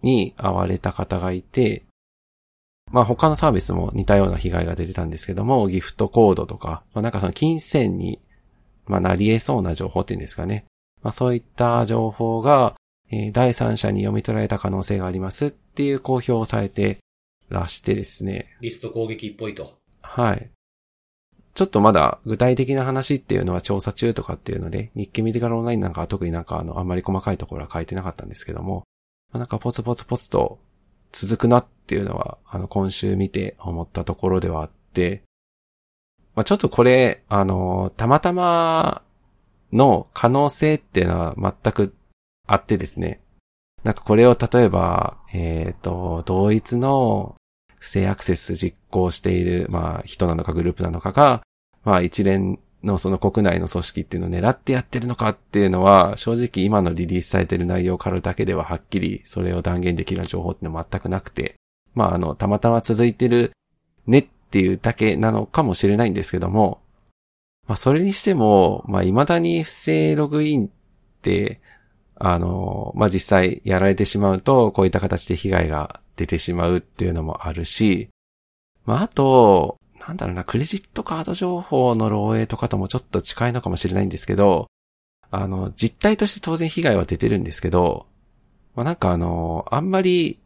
[0.01, 1.83] に遭われた方がいて、
[2.91, 8.21] まあ他のサービスも似たような被害が出てたんですけども、ギフトコードとか、まあなんかその金銭に、
[8.85, 10.65] まあなり得そうな情報っていうんですかね。
[11.01, 12.75] まあそういった情報が、
[13.11, 16.99] えー第三者に読み取られた可能性がありますっていう公表をされて
[17.49, 18.55] らしてですね。
[18.61, 19.77] リスト攻撃っぽいと。
[20.01, 20.49] はい。
[21.53, 28.83] ちょっとまだ具体的な話っていうのは調査中とかっていうので、日経メディカルオンラインなんかは特になんかあの、あんまり細かいところは書いてなかったんですけども、
[29.31, 30.59] まあ、なんかポツポツポツと
[31.13, 35.23] 続くなっていうのは、あの、今週見て思ったところではあって、
[36.35, 39.01] まあ、ちょっとこれ、あの、たまたま
[39.71, 41.95] の可能性っていうのは全く
[42.47, 43.21] あってですね。
[43.85, 47.35] なんかこれを例えば、えっ、と、同一の
[47.77, 51.43] 不正アクセス実行している、まあ、人なのかグループなのかが、
[51.83, 61.53] まあ、一連のその国内の組織っていうのを狙ってやってるのかっていうのは、正直今のリリースされてる内容からだけでははっきりそれを断言できる情報ってのは全くなくて、
[61.93, 63.51] まあ、あの、たまたま続いてる
[64.07, 66.81] ねっていうだけなのかもしれないんですけども、
[67.67, 70.69] まあ、それにしても、まあ、未だに不正ログインっ
[71.21, 71.61] て、
[72.17, 78.09] あの、まあ、実際やられてしまうと、こういった形で被害が出てしまうっていうのもあるし、
[78.85, 84.67] まあ、あと、なんだろうな、クレジットカード情報の漏洩とかともちょっと近いのかもしれないんですけど、
[85.31, 88.07] あの、実態として当然被害は出てるんですけど、
[88.75, 90.39] まあ、なんかあの、あんまり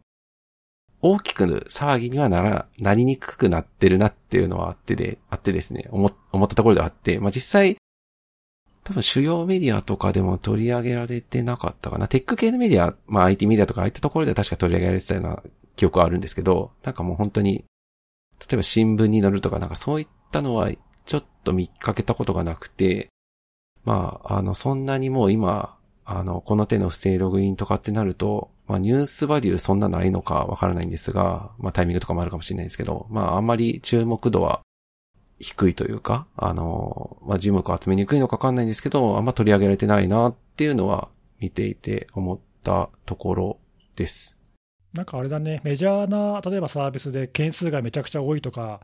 [1.01, 7.77] 大きく騒ぎにはなら、なりにくくなってるなっていうのはあってで、あってですね、思思ったところではあって、まあ、実際、
[8.89, 12.07] 多分主要メディアとかでも取り上げられてなかったかな。
[12.07, 15.43] テック系のメディア、まあ IT メディアとかああいったところでは確か取り上げられてたような
[15.75, 17.65] 記憶はあるんですけど、なんかもう本当に、
[18.39, 20.71] 例えば新聞に載るとかなんかそういったのは
[21.05, 23.09] ちょっと見かけたことがなくて、
[23.85, 34.61] まあ、あの、そんなにもう今、あの、この手の不正ログインとかってなると、まあニュースバリューそんなないのかわからないんですが、まあタイミングとかもあるかもしれないですけど、まああんまり注目度は
[35.39, 43.59] 低いというか、あの、まあ、字幕を集めにくいのかわかんないんですけど、あんま取り上げられてないなっていうのは見ていて思ったところ
[43.95, 44.37] です。
[44.93, 48.81] なんかあれだね、メジャーな、例えばサービスで件数がめちゃくちゃ多いとか、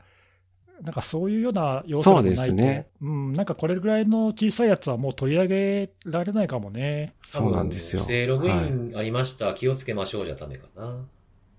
[0.81, 7.15] なんかそういうような要素がないと、そうですねうん、なんかこれぐらいの小さいやつはもう取り上げられないかもね。
[7.21, 8.03] そうなんですよ。
[8.03, 11.05] 不正ログイはいンありました、気をつけましょうじゃダメかな。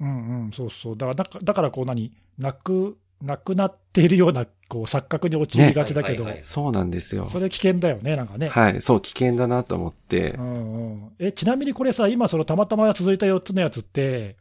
[0.01, 0.97] うんうん、そうそう。
[0.97, 7.27] だから、だからだからこう何、なく、なくなっているような、こう、錯覚に陥りがちだけど、ねはいはいはいそうなんですよ。
[7.27, 8.49] それ危険だよね、なんかね。
[8.49, 14.37] はい、そう、危険だなと思ってう、んうん、えちなみにこれさ、今、そのたまたま続いた4つのやつって、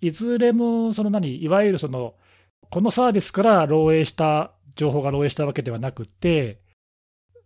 [0.00, 2.14] いずれもその何、いわゆるその、
[2.70, 6.60] このサービスから漏洩した、情報が漏洩したわけではなくて、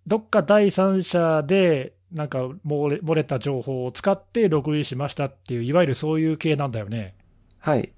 [0.06, 7.16] どっか第三者で、なんか漏れ漏れた情報を使ってログインしましたっていう、いわゆるそういう系なんだよね。
[7.58, 7.92] はい。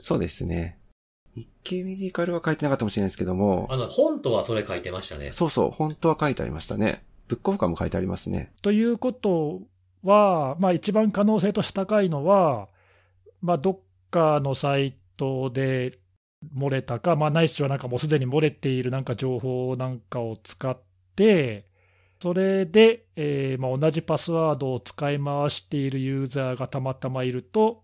[0.00, 0.78] そうですね。
[1.36, 5.32] 日経メディカルは書いてなかったかもしれないですけども、あの、本とはそれ書いてましたね。
[5.32, 7.04] そうそう、本当は書いてありましたね。
[7.28, 8.52] ブックオフ感も書いてありますね。
[8.62, 9.60] ということ
[10.02, 12.68] は、まあ、一番可能性として高いのは、
[13.42, 13.78] まあ、どっ
[14.10, 15.98] かのサイトで
[16.56, 20.78] 漏れたか、まあ、ないしはなんかもうすでに漏れているなんか情報なんかを使っ
[21.16, 21.66] て、
[22.20, 27.82] それで、えーまあ、同じパスワードを使い回しているユーザーがたまたまいると、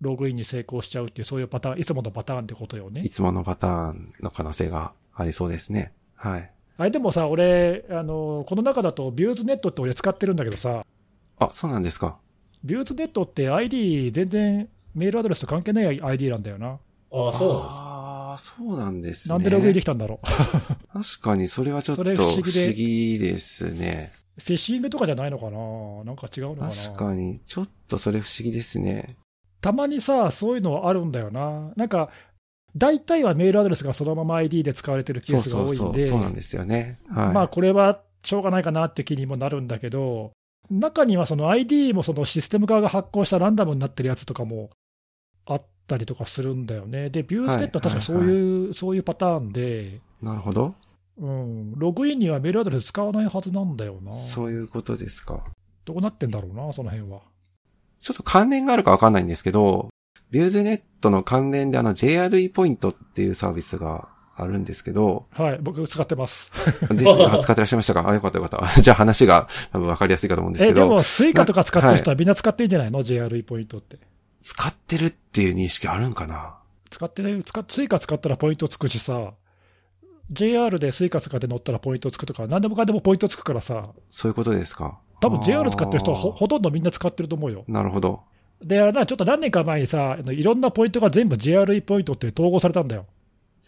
[0.00, 3.10] ログインに成功しちゃうっていう、そういうパターン、いつものパターンってことよねい。
[3.10, 5.92] つものパターンの可能性がありそうですね。
[6.14, 6.50] はい。
[6.76, 10.84] あれでもさ、俺、あのこの中だと、ビューズネットって俺使ってるんだけどさ、
[11.38, 12.18] あ、そうなんですか。
[12.64, 16.78] ビューズネットって ID 全然メールアドレスと関係ない ID なんだよな。
[17.10, 17.78] ああ、そうなんですか。
[17.80, 19.32] ああ、そうなんですね。
[19.34, 20.26] なんでログインできたんだろう。
[20.92, 24.12] 確かにそれはちょっと不思議ですね。
[24.38, 26.04] フィッシングとかじゃないのかな？
[26.04, 26.70] なんか違うのかな？
[26.70, 29.16] 確かに、ちょっとそれ不思議ですね。
[29.60, 31.72] たまにさ、そういうのあるんだよな。
[31.76, 32.10] なんか、
[32.76, 37.00] 大体はメールアドレスがそのまま ID で使われてるケそうースがそうそう、多いんで、そうなんですよね。
[37.08, 37.32] はい。
[37.32, 40.32] まあこれはしょうがないかなって気にもなるんだけど、
[40.70, 44.70] 中にはその ID もそのシステム側が発行したランダムになってるやつとかも
[45.46, 47.10] あったりとかするんだよね。
[47.10, 50.74] で、ビューズネットは確かそういう、そういうパターンで、なるほど。
[51.16, 54.14] うん、ログインにはメールアドレス使わないはずなんだよな。
[54.14, 55.44] そういうことですか。
[55.84, 57.22] どうなってんだろうな、その辺は。
[58.00, 59.88] ちょっと関連があるかわかんないんですけど、
[60.30, 66.52] VIEW's NET の関連であの JRE ポイントっていうサービスがあるんですけど、はい、僕使ってます。
[66.90, 68.08] で、あ使ってらっしゃいましたか？
[68.08, 68.74] あ、よかったよかった。
[68.80, 73.98] じゃあ話が多分わかりやすいかと思うんですえ、けど、でも、スイカとか使ってる人はみんな使ってんじゃないの、?JRE ポイントって。
[74.42, 76.54] 使ってるっていう認識あるんかな？
[76.90, 79.32] 使ってね、使っスイカ使ったらポイントつくしさ、
[80.30, 84.98] JR でスイカ使って乗ったらポイントつくとか、何でもかんでもポイントつくからさ、そういうことですか？
[85.20, 87.64] 多分 JR 使ってる人はほとんどみんな使ってると思うよ。
[87.66, 88.22] なるほど。
[88.62, 93.06] で、あれな、ちょっと何年か前にさ、あのいろんなポイントが全部 JRE ポイントって統合されたんだよ。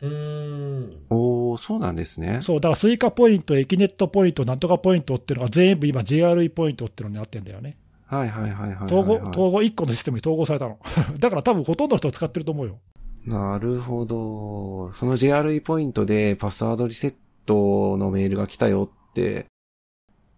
[0.03, 0.91] うーん。
[1.11, 2.41] おー、そうなんですね。
[2.43, 7.77] そう、だからスイカポイント、エキネットポイント、なんとかポイントっていうのが全部今 JRE ポイントっていうのになってんだよね。
[8.07, 9.23] はいはいはいはいはい、統合、はい。
[9.31, 10.79] 統合、1個のシステムに統合されたの。
[11.19, 12.79] だから多分ほとんどの人が使ってると思うよ。
[13.25, 14.93] なるほど。
[14.95, 17.15] その JRE ポイントでパスワードリセッ
[17.47, 19.47] トのメールが来たよって、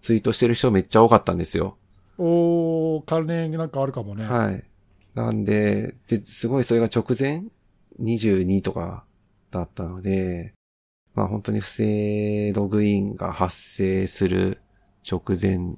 [0.03, 1.79] ツイートしてる人めっちゃ多かったんですよ。
[2.19, 4.25] おー、関連なんかあるかもね。
[4.27, 4.65] はい。
[5.15, 7.45] なんで、で、すごいそれが直前
[8.01, 9.05] ?22 とか
[9.51, 10.53] だったので、
[11.15, 14.61] まあ本当に不正ログインが発生する
[15.11, 15.77] 直前、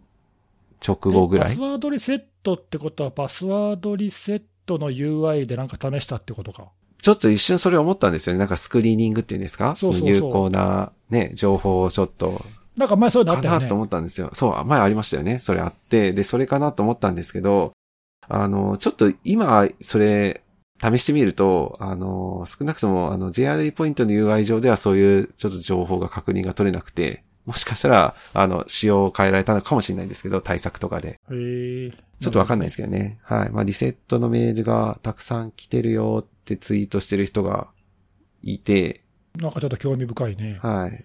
[0.86, 1.60] 直後ぐらいえパス。
[1.60, 6.68] ワードリセットってことは、パスワードリセットの UI でなんか試したってことか？
[7.02, 8.38] ちょっと一瞬それ思ったんですよね。
[8.38, 9.76] なんかスクリーニングっていうんですか？
[9.76, 12.40] そうそうそうの有効なね、情報をちょっと
[12.76, 13.74] なんか前そういうのあったよねかなと。
[13.74, 14.30] 思ったんですよ。
[14.32, 15.38] そう、前ありましたよね。
[15.38, 16.12] それあって。
[16.12, 17.72] で、それかなと思ったんですけど、
[18.28, 20.42] あの、ちょっと今、それ、
[20.80, 31.20] 試してみると、あの、少なくとも、あの、JRE ポイントの UI 上ではそういう、ちょっと情報が確認が取れなくて、もしかしたら、あの、仕様を変えられたのかもしれないんですけど、対策とかで。
[31.30, 33.18] へーちょっとわかんないですけどね。
[33.22, 33.50] はい。
[33.50, 37.68] まあ、リセットのメールがたくさん来てるよってツイートしてる人が
[38.42, 39.02] いて、
[39.36, 40.58] なんかちょっと興味深いね。
[40.62, 41.04] はい。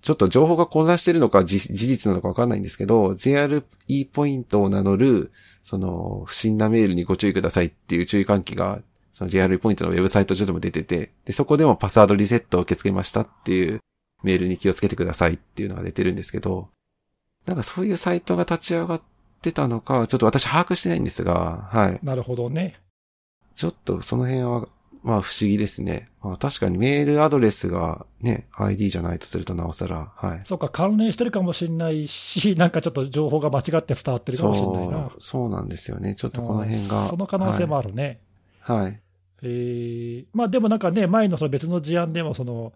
[0.00, 3.62] で、ちょっと情報が混乱してるのかじ事実なのかわかんないんですけど、JRE
[4.10, 5.32] ポイントを名乗る、
[5.62, 8.82] その、不審なメールにご注意くださいっていう注意喚起が、
[9.12, 13.80] その JRE ポイントのウェブサイト上でも出てて、で、そこでもパスワードリセットを受け付けましたっていう
[14.22, 16.68] メールに気をつけてくださいっていうのが出てるんですけど、
[17.46, 19.02] なんかそういうサイトが立ち上がっ
[19.42, 22.00] てたのか、ちょっと私把握してないんですが、はい。
[22.02, 22.80] なるほどね。
[23.54, 24.68] ちょっとその辺は、
[25.02, 26.08] まあ不思議ですね。
[26.22, 30.40] まあ確かにメールアドレスがね、ID じゃないとするとなおさら、はい。
[30.44, 36.14] そっか、関連してるかもしれないし、なんかちょっと情報が間違って伝わってるかもしれないなそう。、そうなんですよね。
[36.14, 37.08] ちょっとこの辺が。
[37.08, 38.20] その可能性もあるね。
[38.60, 38.82] はい。
[38.82, 39.00] はい。
[39.42, 42.72] えーまあでもなんかね、前のその別の事案でも、その、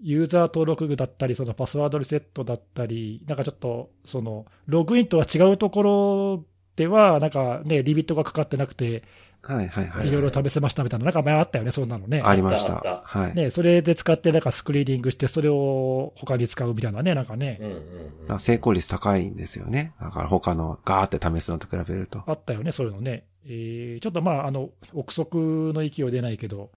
[0.00, 6.44] ユーザー登録だったり、そのパスワードリセットだったり、なんかちょっと、その、ログインとは違うところ
[6.76, 9.02] では、なんかね、リミットがかかってなくて、
[9.42, 10.08] はいはいはい。
[10.08, 12.20] いろいろ試せましたみたいな、なんか前あったよね、そんなのね。
[12.24, 12.66] ありまし。
[12.66, 13.34] たたはい。
[13.34, 18.40] ね、それで使って、なんかスクリーニングして、それを他に使うみたいなね、なんかねう、んうんうん。
[18.40, 19.92] 成功率高いんですよね。
[20.00, 22.22] だから他のガーって試すのと比べると。
[22.26, 23.24] あったよね、そういうのね。
[23.46, 26.70] えーちょっとまあ、あの、憶測の域を出ないけど、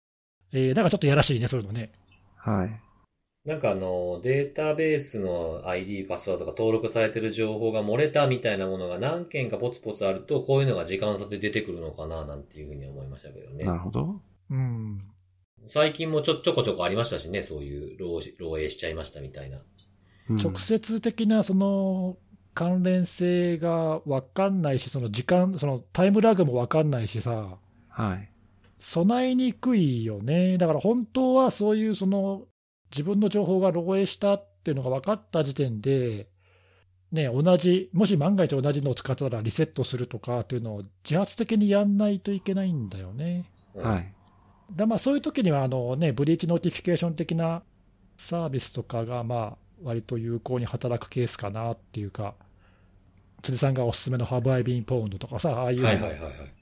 [0.53, 1.91] えーなんかちょっとやらしいね、そういうのね。
[2.37, 2.81] はい。
[3.45, 13.73] なんかあの、データベースの ID、パスワードが登録されてる情報が漏れたみたいなものが何件かポツポツあると、こういうのが時間差で出てくるのかな、なんていうふうに思いましたけどねな。
[13.73, 14.21] るほど。
[14.51, 15.01] うん。
[15.67, 19.57] 最近もちょ、ちょこちょこありましたしね、そういう漏し漏洩しちゃいましたみたいな。
[19.57, 22.15] うん直接的なその
[22.53, 27.57] 関連性が分かんないし、その時間、そのタイムラグも分かんないしさ、
[27.89, 28.29] はい。
[28.79, 30.57] 備えにくいよね。
[30.57, 32.43] だから本当はそういうその
[32.91, 36.27] 自分の情報が漏洩したっていうのが分かった時点で、
[37.11, 43.45] ね、同じ、もし万が一同じのを使ったらリセットするとかっていうのを自発的にやんないといけないんだよね。
[43.75, 44.13] はい。
[44.73, 47.63] だまあそういう時にはあの、ね、 breach notification 的な
[48.15, 52.35] サービスとかが、まあ、割と有効に働くケースかなっていうか、
[53.41, 56.60] 辻さんがおすすめの Have I been pwned とかさ、ああいうのはいはいはいはい。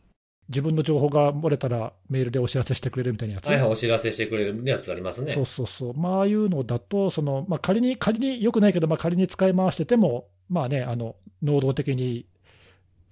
[0.49, 3.47] 自分の情報が漏れたらメールでお知らせしてくれるみたいなやつ。
[3.47, 5.31] はいはい、お知らせしてくれるやつありますね。
[5.31, 12.25] そうそうそう、まあ、ああいうのだと、そのまあ、仮に、仮によくないけど、まあ、仮に使い回してても、まあね、あの能動的に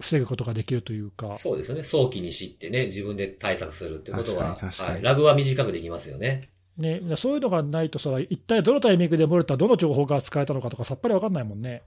[0.00, 1.84] 防ぐことができるというか、そうですよね。
[1.84, 6.50] 早期に知ってね、自分で対策するってことは、確かに確かにはい、ラグは短くできますよね。
[6.76, 11.82] ね、そういうのがないとさ、一体どのタイミングで漏れた、どの情報が使えたのかとか、さっぱりわかんないもんね。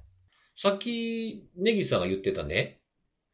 [0.57, 2.80] さっき、ネギさんが言ってたね、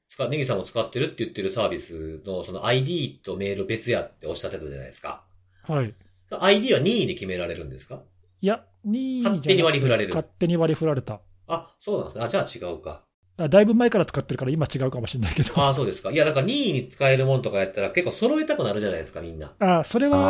[0.10, 5.24] 使、ネギさんも使ってるって言ってるサービスの、その ID とメール別やっておっしゃってたじゃないですか。
[5.63, 5.93] はい。
[6.30, 8.02] ID は任意で決められるんですか？
[8.41, 11.22] いや、2位勝手に割り振られる勝手に割り振られた。
[11.48, 12.26] あ、そうなんですね。
[12.26, 13.04] あ、じゃあ違うか。
[13.39, 15.60] あだいぶ前から使ってるから、今違うかもしれないけど。
[15.60, 16.12] ああ、そうですか。
[16.12, 19.54] いや、だから任意に使えるものとかやったら結構揃えたくなるじゃないですか、みんな。
[19.60, 20.30] あそれは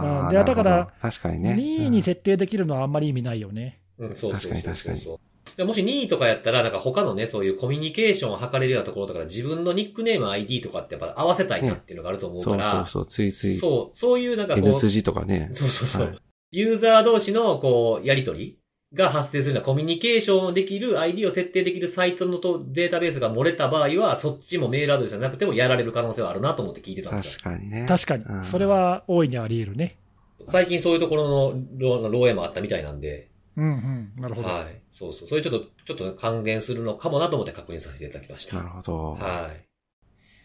[0.00, 0.22] あるね。
[0.22, 1.54] うんでだからなるほ、ど確かにね。
[1.56, 3.82] 任意に設定できるのはあんまり意味ないよね。
[3.98, 4.62] うん、そうそうそうそう。
[4.62, 5.18] 確かに確かに
[5.56, 15.50] でもし任意とかやったら、なんか他のね、そういうコミュニケーションを図れるようなところとか自分のニックネーム ID とかってやっぱ合わせたいなっていうのがあると思うそから、うそうそう、ついつい、そう、そういうなんかこ N う、辻とかね。
[15.54, 16.06] そうそうそう。
[16.06, 16.18] はい
[16.52, 18.58] ユーザー同士の、こう、やりとり
[18.94, 27.42] が発生するようなコミュニケーションできる ID を設定できるサイトのとデータベースが漏れた場合は、そっちもメールアドレスじゃなくてもやられる可能性はあるなと思って聞いてたんですよ。
[27.42, 27.86] 確かにね。
[27.88, 28.40] 確かにう。
[28.40, 29.98] んそれは大いにあり得るね。
[30.46, 34.20] 最近そういうところの漏漏洩もあったみたいなんで、うんうん。
[34.20, 34.48] なるほど。
[34.48, 34.82] はい。
[34.90, 35.28] そうそう。
[35.28, 38.56] それちょっと、ちょっと還元するのかもなと思って確認させていただきました。
[38.56, 39.14] なるほど。
[39.14, 39.66] はい。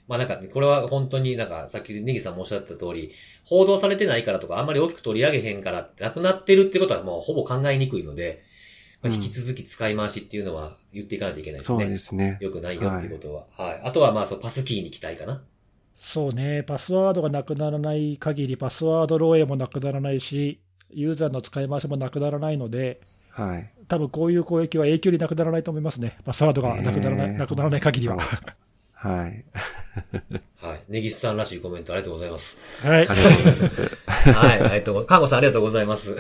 [0.08, 3.14] まあなんか、これは本当になんか、さっきネギさんもおっしゃった通り、
[3.46, 8.44] 報道されてないからとか、あんまり大きく取り上げへんからってなくなってるってことはもうほぼ考えにくいので、
[9.02, 11.88] まあ、うん引き続き使い回しっていうのは言っていかないといけないですそうね。
[11.88, 12.38] ですね。
[12.40, 13.48] よくないよっていうことは。
[13.52, 13.82] はい。
[13.84, 15.44] あとはまあ、そう、パスキーに期待かな。
[16.02, 16.64] そうね。
[16.64, 20.62] パスワードがなくならない限り、パスワード漏洩もなくならないし、
[20.94, 23.02] ユーザーの使い回しもなくならないので、
[23.32, 23.70] はい。
[23.88, 26.18] 多分こういう攻撃は永久になくならないと思いますね。
[26.26, 28.18] パスワードがなくならない、ねえなくならない限りは。
[28.94, 29.46] はい。
[30.62, 30.84] はい。
[30.90, 32.58] ネギスさんらしいコメントありがとうございます。
[32.86, 33.14] はいあ。
[33.14, 33.82] りがとうございます。
[33.82, 34.62] はい。
[34.62, 36.16] ありがとうご、看護さんありがとうございます。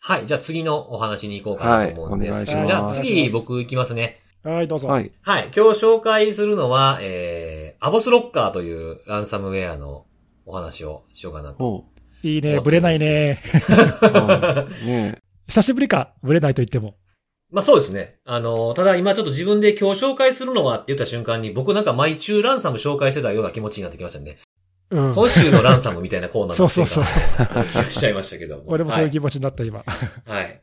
[0.00, 0.26] はい。
[0.26, 2.32] じゃあ次のお話に行こうかなと思うんです。
[2.32, 4.20] はいお願いしますじゃあ次僕行きますね。
[4.42, 4.88] はい、どうぞ。
[4.88, 5.12] はい。
[5.22, 5.50] はい。
[5.54, 10.06] 今日紹介するのは、えー、アボスロッカーというランサムウェアの
[10.46, 11.84] お話をしようかなと。
[12.22, 12.60] いいね。
[12.60, 13.42] ぶれないね。
[15.46, 16.14] 久しぶりか。
[16.22, 16.96] ぶれないと言っても。
[17.50, 18.18] まあそうですね。
[18.24, 24.38] あの、ただ今ちょっと自分で今日紹介するのはって言った瞬間に僕なんか毎週ランサム紹介してたような気持ちになってきましたね。
[24.90, 25.14] うん。
[25.14, 28.64] 今週のランサムみたいなコーナー そうかな気がしちゃいましたけども。
[28.66, 29.84] 俺もそういうはい気持ちになった、今。
[30.26, 30.62] はい。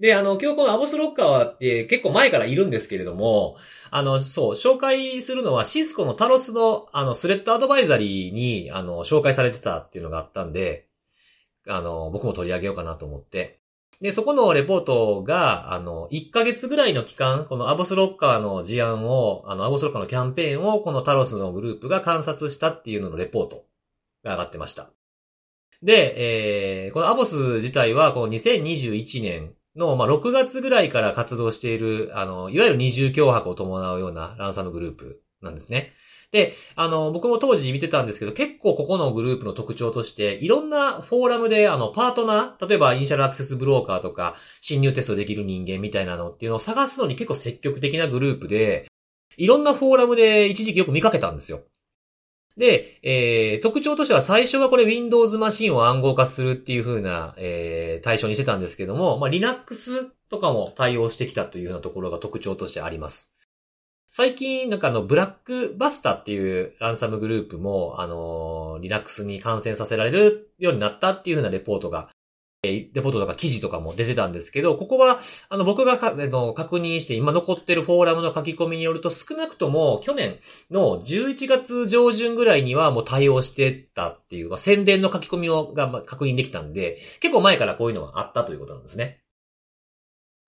[0.00, 3.56] で、あの、今日このアボスロッカーはって結構前からいるんですけれども、
[3.90, 10.87] あの、そう、紹介するのはシスコのタロスの、あの、スレッドアドバイザリーに、あの、紹介されてたっていうのがあったんで、
[11.68, 13.60] あの、僕も取り上げようかなと思って。
[14.00, 23.66] で、そこのレポートが、あの、1ヶ月ぐらいの期間、このアボスロッカーの事案を、あの、アボスロッカーのキャンペーンを、このタロスのグループが観察したっていうののレポート
[24.22, 24.90] が上がってました。
[25.82, 35.92] で、えー、このアボス自体は、この2021年の、まあ、6月ぐらいから活動している、あの、いわゆる二重脅迫を伴うようなランサムグループなんですね。
[36.30, 48.88] で、あの、僕も当時見てたんですけど、結構ここのグループの特徴として、いろんなフォーラムで、あの、パートナー、例えばイニシャルアクセスブローカーとか、侵入テストできる人間みたいなのっていうのを探すのに結構積極的なグループで、
[49.38, 51.62] いろんなフォーラムで一時期よく見かけたんですよ。
[52.58, 63.32] で、えー、特徴としては最初はこれ Windows マシンを暗号化するっていう風な、えー、対象にしてたんですけども、まあ、Linux とかも対応してきたというようなところが特徴としてあります。
[64.10, 72.10] 最近、なんかあの、ブラックバスタっていうランサムグループも、あの、Linux に感染させられるようになったっていう風なレポートが、
[72.62, 76.16] レポートとか記事とかも出てたんですけど、ここは、あの、僕が、確
[76.78, 80.38] 認して今残ってるフォーラムの書き込みによると、少なくとも去年
[80.70, 89.20] の11月上旬ぐらいにはもう対応してたっていう、宣伝の書き込みをが確認できたんで、結構前からこういうのはあったということなんですね。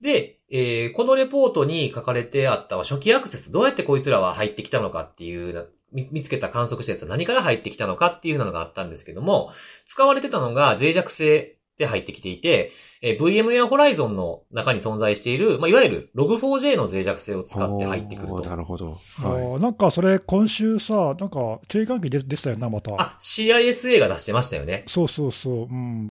[0.00, 9.52] で、えーこのレポートに書かれてあった初期アクセス、どうやってこいつらは入ってきたのかっていうな、見見つけた観測したやつは何から入ってきたのかっていうのがあったんですけども、
[9.86, 18.40] 使われてたのが脆弱性で入ってきていて、えー VMware Horizon の中に存在している、まあ、いわゆる Log4j の脆弱性を使って入ってくると。
[18.40, 18.98] なるほど。
[19.24, 22.94] あはーなんかそれ、今週さ、なんか注意喚起ででしたよな、また。
[23.00, 24.84] あ、CISA が出してましたよね。
[24.88, 25.54] そうそうそう。
[25.62, 26.08] うん。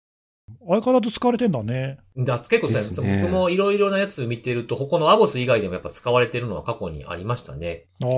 [0.65, 1.99] 相変わらず使われてんだね。
[2.17, 7.85] だ結構ですね僕もいろいろなやつ見てると、ここのアボス以外でもやっぱ使われてるのは過去にありましたね。
[8.01, 8.09] ああ、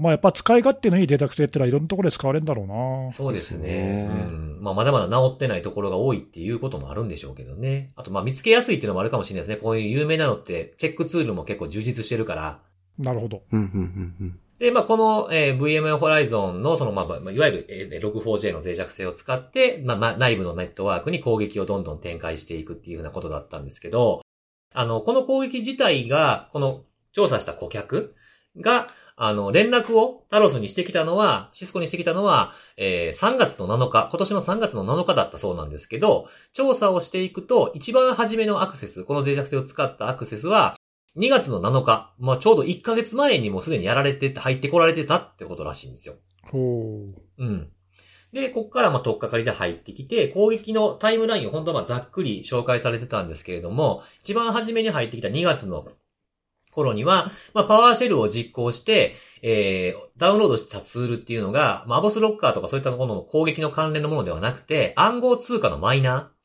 [0.00, 3.10] まあやっぱ使い勝手のいいデータ性ってのはいろんなところで使われるんだろうな。
[3.12, 3.66] そうですね。
[3.68, 4.58] ですねうん。
[4.62, 7.92] まあ、まだまだ治ってないところが多いっていうこともあるんでしょうけどね。
[7.96, 9.62] あと、まあ、見つけやすいっていうのもあるかもしれないですね。
[9.62, 12.60] こういう有名なのって、チェックツールも結構充実してるから。
[12.98, 13.36] なるほど。
[13.36, 13.40] い。
[13.52, 14.40] うん、うん、うん、うん。
[14.58, 24.22] で、まあ、この、えー VM Horizon の、その、まあ、いわゆる、えー Log4j の脆弱性を使って、まあ、まあ、内部のネットワークに攻撃をどんどん展開していくっていうようなことだったんですけど、
[24.74, 28.14] あの、この攻撃自体が、この調査した顧客
[28.56, 40.77] が、あの、連絡をタロスにしてきたのは、シスコにしてきたのは、えー3月の7日、今年の3月の7日だったそうなんですけど、調査をしていくと、一番初めのアクセス、この脆弱性を使ったアクセスは、
[41.16, 46.14] 2月の7日、まあちょうど1ヶ月前にもうすでにやられてて、入ってこられてたってことらしいんですよ。
[46.42, 47.44] ほう。
[47.44, 47.70] うん。
[48.32, 55.86] で、こっからまあ、とっかかりで入ってきて、攻撃のタイムラインを本当はまあざっくり紹介されてたんですけれども、一番初めに入ってきた2月の
[56.72, 66.37] 頃には、まあ、パワーシェルを実行して、えー、ダウンロードしたツールっていうのが、まあ、アボスロッカーとかそういったところの攻撃の関連のものではなくて、暗号通貨のマイナー。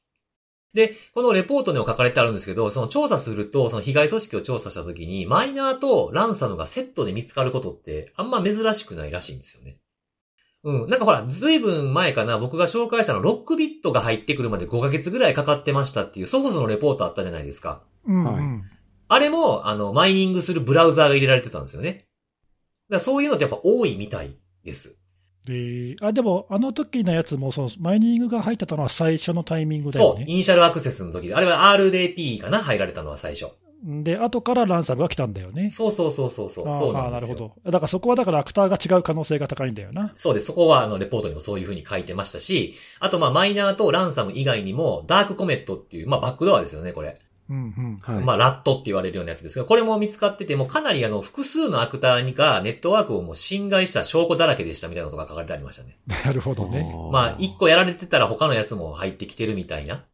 [0.74, 9.78] で、このレポートにも書かれてあるんですけど、その調査すると、その被害組織を調査したときに、マイナーとランサムがセットで見つかることって、あんま珍しくないらしいんですよね。
[10.64, 10.90] うん。
[10.90, 17.84] なんかほら、ずいぶん前かな、僕が紹介したの、ロックビットが入ってくるまで5ヶ月ぐらいかかってましたっていう、ソフォスのレポートあったじゃないですか。
[18.06, 18.64] うん。
[19.10, 21.92] あれも、あの、マイニングするブラウザーが入れられてたんですよね。
[21.92, 22.06] だか
[22.90, 24.98] らそういうのってやっぱ多いみたいです。
[25.46, 30.26] で、あ、でも、あの時のやつも、その、マイニングが入ってたのは最初のタイミングだそう、よね。
[30.28, 31.36] イニシャルアクセスの時で。
[31.36, 33.52] あれは RDP かな入られたのは最初。
[33.86, 35.70] で、後からランサムが来たんだよね。
[35.70, 36.74] そうそうそうそうそう。
[36.74, 37.52] そうなあーなるほんですよ。
[37.66, 37.72] ど。
[37.72, 40.14] だからそこはだからアクターが違う可能性が高いんだよな。
[40.16, 40.46] そうです。
[40.46, 47.20] そこは、あの、レポートにもそういう風に書いてましたし、あと、まあ、マイナーとランサム以外にも、ダークコメットっていう、まあ、バックドアですよね、これ。
[47.50, 48.00] うんうん。
[48.02, 48.26] はい。
[48.26, 56.00] まあ、ラットって言われるようなやつですが、これも見つかってて、もうかなりあの、複数のアクターにがネットワークをもう侵害した証拠だらけでしたみたいなことが書かれてありましたね。
[56.26, 56.90] なるほどね。
[57.12, 60.06] まあ、一個やられてたら他のやつも入ってきてるみたいな。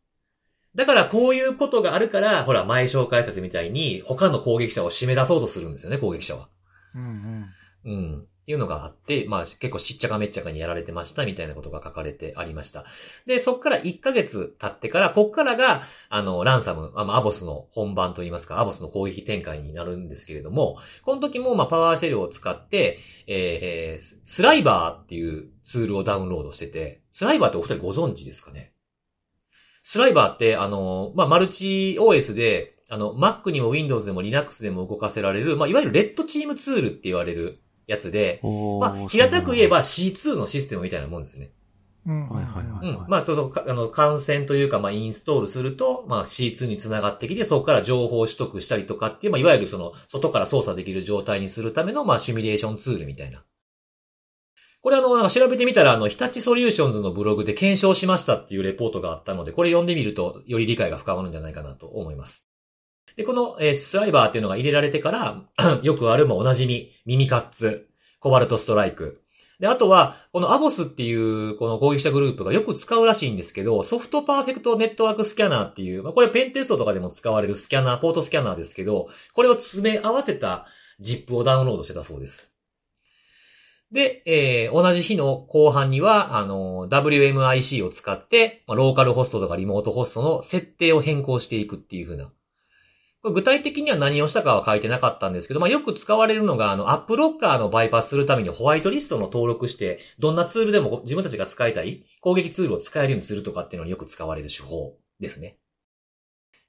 [0.75, 6.49] だからこういうことがあるから、ほら、前紹介させみたいに、他の攻撃者を締め出そうとするんですよね、攻撃者は。
[6.95, 7.49] うん
[7.85, 7.91] うん。
[7.91, 8.27] うん。
[8.51, 12.83] いうのがあって、まあ結構しっちゃかめっちゃかにやられてましたみたいなことが書かれてありました。
[13.27, 22.97] で、そっから1ヶ月経ってから、こっからが、あの、ランサム、あまアボスの本番といいますか、アボスの攻撃展開になるんですけれども、この時も、まあパワーシェルを使って、
[23.27, 28.73] えーえースライバーっていうツールをダウンロードしてて、スライバーってお二人ご存知ですかね？
[29.83, 38.39] スライバーって、あの、まあマルチ OS で、あの、Mac にも Windows でも Linux でも動かせられる、まあいわゆるレッドチームツールって言われるやつで、
[38.79, 41.51] まあ、平たく言えば C2 のシステムみたいなもんですよね。
[42.05, 43.05] うんはいはいはいうん。
[43.09, 53.43] まあ、その、かあの、感染というか、まあ、インストールすると、まあ、C2 につながってきて、そこから情報を取得したりとかっていう、まあ、いわゆるその、外から操作できる状態にするための、まあ、シミュレーションツールみたいな。
[54.81, 62.48] これあの、なんか調べてみたら、あの、日立ソリューションズのブログで検証しましたっていうレポートがあったので、これ読んでみると、より理解が深まるんじゃないかなと思います。
[63.15, 65.43] で、この、えースライバーっていうのが入れられてから、
[65.83, 67.87] よくあるもおなじみ、耳カッツ、
[68.19, 69.21] Cobalt Strike。
[69.59, 80.65] で、あとは、この Avos っていう、この攻撃者グループがよく使うらしいんですけど、 SoftPerfect Network Scanner っていう、まあ、これペンテストとかでも使われるスキャナー、ポートスキャナーですけど、これを詰め合わせた
[81.01, 82.53] ZIP をダウンロードしてたそうです。
[83.91, 92.31] で、えー同じ日の後半には、あの、WMIC を使って、まあ、ローカルホストとかリモートホストの設定を変更していくっていう風な。
[93.21, 105.57] これ具体的には何をしたかは書いてなかったんですけど、まあ、よく使われるのが、あの、アップロッカーのバイパスするためにホワイトリストの登録して、どんなツールでも自分たちが使いたい攻撃ツールを使えるようにするとかっていうのによく使われる手法ですね。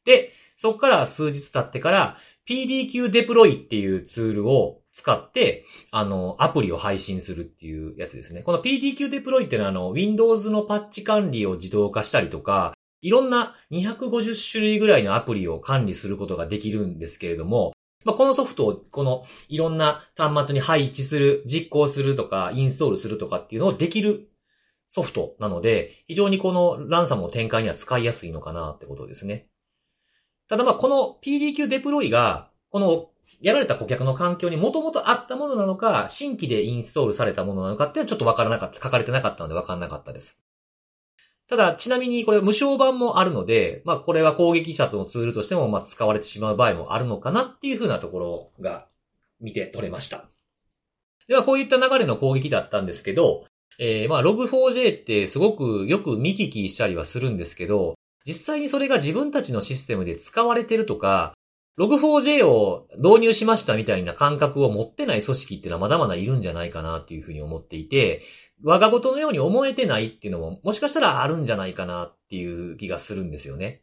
[0.04, 2.16] で、そこから数日経ってから、
[2.48, 8.42] PDQ デプロイっていうツールを使って、あの、アプリを配信するっていうやつですね。
[8.42, 17.72] この PDQ デプロイっていうのは、あの、Windows のパッチ管理を自動化したりとか、いろんな250種類ぐらいのアプリを管理することができるんですけれども、
[18.04, 24.30] まあ、このソフトを、この、いろんな端末に配置する、実行するとか、インストールするとかっていうのをできる
[24.88, 29.48] ソフトなので、非常にこのランサムの展開には使いやすいのかなってことですね。
[30.48, 40.40] ただまあ、この PDQ デプロイが、この、やられた顧客の環境にもともとあったものなのか、新規でインストールされたものなのかっていうのはちょっとわからなかった、書かれてなかったのでわからなかったです。
[41.50, 48.86] ただ、ちなみにこれ無償版もあるので、まあこれは攻撃者とのツールとしてもまあ使われてしまう場合もあるのかなっていうふうなところが
[49.40, 50.28] 見て取れました。
[51.26, 53.46] ではこういった流れの攻撃だったんですけど、
[53.80, 57.94] えー、まあ Log4j ってすごくよく見聞きしたりはするんですけど、
[58.24, 61.34] 実際にそれが自分たちのシステムで使われてるとか、
[61.80, 68.22] Log4j を導入しましたみたいな感覚を持ってない組織っていうのはまだまだいるんじゃないかなっていうふうに思っていて、
[68.62, 73.82] 我が事のように思えてないっていうのももしかしたらあるんじゃないかなっていう気がするんですよね。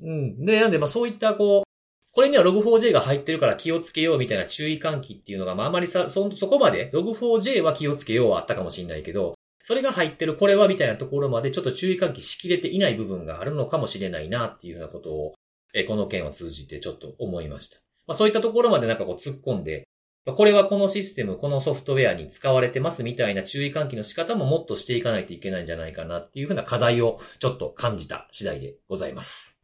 [0.00, 0.44] うん。
[0.44, 1.64] で、なんでまあそういったこう、
[2.12, 15.34] これには Log4j が入ってるから気をつけようみたいな注意喚起っていうのが、まああまりさ、そ、そこまで Log4j は気をつけようはあったかもしれないけど、それが入ってるこれはみたいなところまでちょっと注意喚起しきれていない部分があるのかもしれないなっていうようなことを、
[15.74, 17.78] えこの件を通じてちょっと思いました。
[18.06, 19.88] まあそういったところまでなんかこう突っ込んで、
[20.26, 29.58] これはこのシステム、このソフトウェアに使われてますみたいな注意喚起の仕方ももっとしていかないといけないんじゃないかなっていうふうな課題をちょっと感じた次第でございます。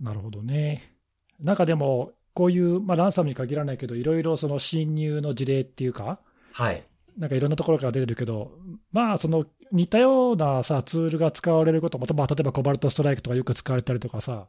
[0.00, 0.92] なるほどね。
[1.40, 6.20] なんかでも、こういう、まあ、ランサムに限らないけど、いろいろその侵入の事例っていうか、
[6.52, 6.84] はい。
[7.18, 8.52] なんかいろんなところから出てるけど、
[8.92, 14.48] まあ、その似たようなさ、ツールが使われることも、まあ、例えばコバルトストライクとかよく使われたりとかさ、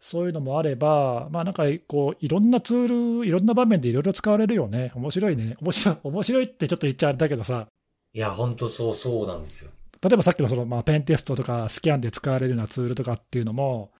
[0.00, 4.92] そういうのもあれば、まあなんかこう、いろんなツール、いろんな場面でいろいろ使われるよね。
[4.94, 5.56] 面白いね。
[5.60, 7.66] 面白い、 面白いってちょっと言っちゃあれだけどさ、
[8.12, 9.70] いや、ほんとそう、そうなんですよ。
[10.02, 13.92] 例えばさっきのその、まあ、ペンテストとかスキャンで使われるようなツールとかっていうのも、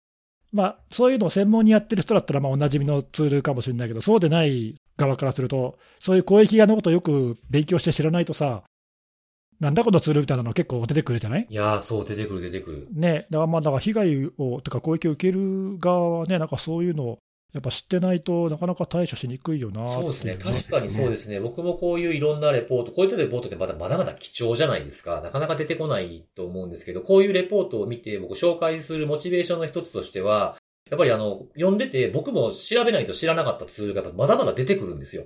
[0.53, 8.65] まあ、そういうのを専門にやってる人だったら、まあ、おなじみのツールかもしれないけど、そうでない側からすると、そういう攻撃側のことをよく勉強して知らないとさ、
[9.61, 11.47] なんだこのツールみたいなの結構出てくるじゃない？
[11.49, 12.89] いやー、そう、出てくる、出てくる。
[12.93, 17.19] ね、だからまあ、だから被害を、とか攻撃を受ける側はね、なんかそういうのを
[17.53, 20.35] やっぱ知ってないとなかなか対処しにくいよなそうですね。
[20.35, 21.41] 確かにそうですね。
[21.41, 25.21] 僕もこういういろんなレポート、こういったレポートってまだまだまだ貴重じゃないですか。
[25.21, 30.57] なかなか出てこないと思うんですけど、こういうレポートを見て僕紹介するモチベーションの一つとしては、
[30.89, 35.25] やっぱりあの、読んでて僕も調べないと知らなかったツールがまだまだ出てくるんですよ。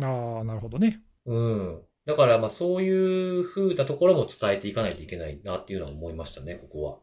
[0.00, 1.00] ああ、なるほどね。
[1.26, 1.82] うん。
[2.06, 6.98] だからまあそういう風なところも伝えていかないといけないなっていうのは思いましたね、ここは。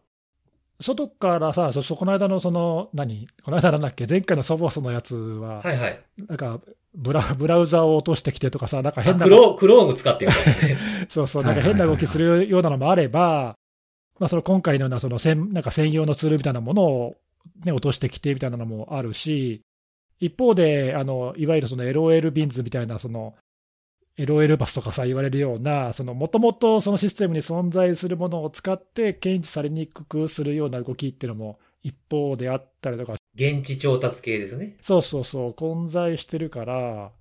[0.79, 3.27] 外からさ、そ、そこの間のその、何？
[3.43, 4.05] この間なんだっけ？
[4.07, 5.99] 前回のソボスのやつは、はいはい。
[6.27, 6.59] なんか
[6.93, 10.77] ブラ、ブラウザを落としてきてとかさ、なんか変なあク、ロクローム使ってるからね。
[11.09, 13.55] そうそう、なんか変な動きするようなのもあれば、
[14.19, 17.15] まあ、その今回のようなその専なんか専用のツールみたいなものを、
[17.65, 19.63] ね、落としてきてみたいなのもあるし、
[20.19, 23.33] 一方で、あのいわゆるその LOL ビンズみたいな、その
[24.17, 34.77] LOL バスとかさ、言われるような、そのもともとそのシステムに存在するものを使って検知されにくくするような動きっていうのも一方であったりとか現地調達系ですね。
[34.81, 37.11] そうそうそう、混在してるから、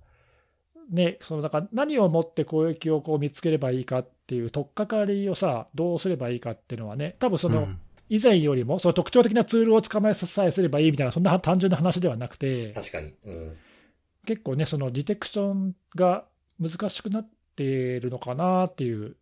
[0.89, 7.79] ね、そのだから何をもって攻撃をこう見つければいいかっていう、取っかかりをさ、どうすればいいかっていうのはね、多分その、うん
[8.09, 13.13] 以前よりも、その特徴的なツールを捕まえさえすればいいみたいな、そんな単純な話ではなくて、確かに。
[13.25, 13.57] うん。
[14.25, 16.25] 結構ね、そのディテクションが
[16.59, 19.17] 難しくなっているのかなっていう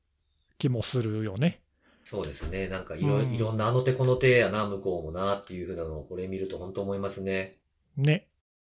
[0.58, 1.62] 気もするよね。
[2.04, 2.68] そうですね。
[2.68, 7.58] なんかいろ、うんいろんなあの手この手やな、向こうもなっていうふうなのをこれ見ると本当思いますね。
[7.98, 8.28] ね。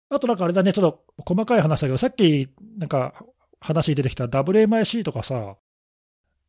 [0.09, 2.49] あとなんかあれだね、ちょっと細かい話だけど、さっき
[2.79, 3.25] なんか
[3.61, 5.57] 話に出てきた WMIC とかさ、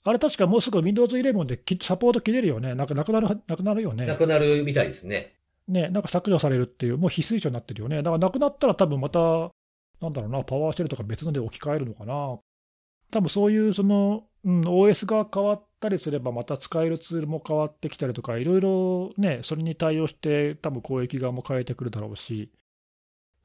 [0.04, 2.76] あれ確かもうすぐ Windows 11できサポート切れるよね。
[2.76, 4.16] なんかなくなる、なくなるよなね。
[4.16, 5.34] くなるみたいですね。
[5.68, 7.98] ね、なんか削除されるっていう、もう非推奨になってるよね。
[7.98, 9.52] だからなくなったら多分また、
[10.02, 12.40] なんだろうな、パワーシェルとか別ので置き換えるのかな。
[13.12, 22.52] 多分そういうその、うん、OS が変わったりすれば、また使えるツールも変わってきたりとか、いろいろね、それに対応して、多分攻撃側も変えてくるだろうし、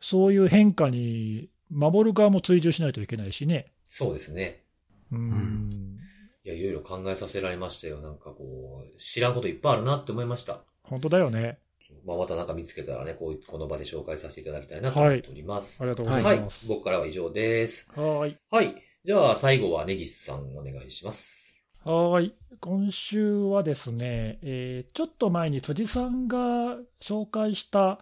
[0.01, 3.73] そういう変化に守る側も追従しないといけないしね。
[3.87, 4.65] そうですね。
[5.13, 5.99] うん、
[6.45, 8.01] いや、いろいろ考えさせられましたよ。
[8.01, 10.65] なんかこう、知らんこといっぱいあるなって思いました。
[10.83, 11.57] 本当だよね。
[12.05, 15.81] まあ、またなんか見つけたらね、こういう、この場で紹介させていただきたいなと思っております。
[15.83, 16.23] ありがとうごはい。
[16.23, 16.67] ざいます。
[16.67, 17.87] 僕からは以上です。
[17.95, 18.37] はーい。
[18.51, 18.75] はい。
[19.05, 21.57] じゃあ、最後はネギスさんお願いします。
[21.85, 22.35] はーい。
[22.61, 27.99] 今週はですね、えーちょっと前に辻さんが紹介した、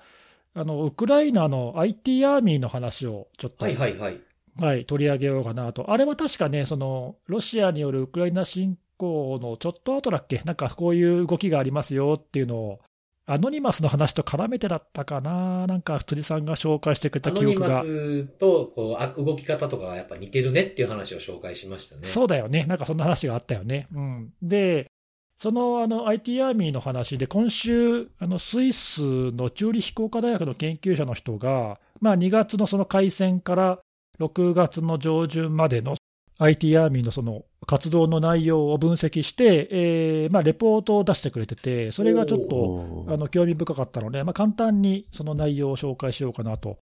[0.54, 4.20] あの、ウクライナの IT アーミーの話をちょっと、はいはいはい。
[4.58, 5.90] はい取り上げようかなと。
[5.90, 10.42] あれは確かね、その、ロシアによるウクライナ侵攻のちょっと後だっけ？
[10.44, 12.80] なんかこういう動きがありますよっていうのを、
[13.26, 17.82] アノニマスの話と絡めてだったかななんか辻さんが紹介してくれたアノニマ記憶が。
[17.82, 22.02] スと、こうあ、動き方とかがやっぱ似てるねっていう話を紹介しましたね。
[22.04, 23.86] そうだよね、なんかそんな話があったよね。
[23.94, 24.90] うん、で、
[25.38, 29.00] そのあの IT アーミーの話で、今週、あのスイス
[29.32, 33.78] のチューリヒ工科大学の研究者の人が、まあ、2月のその開戦から
[34.18, 35.94] 6月の上旬までの
[36.42, 46.78] IT アーミーのその活動の内容を分析して、えーまあ、レポートを出してくれてて、それがちょっとあの興味深かったので、まあ、簡単にその内容を紹介しようかなと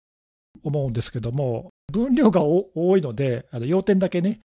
[0.63, 4.41] 思うんですけども、分量がお多いので、あの要点だけね、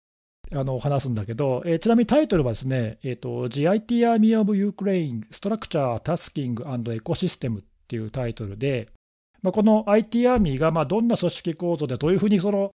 [0.52, 8.88] あの話すんだけど、えーちなみにタイトルはですね、えーと、The IT Army of Ukraine Structure, Tasking and Ecosystem っていうタイトルで、
[9.40, 12.72] まあ、この IT アーミーがまあどんな組織構造でどういうふうにその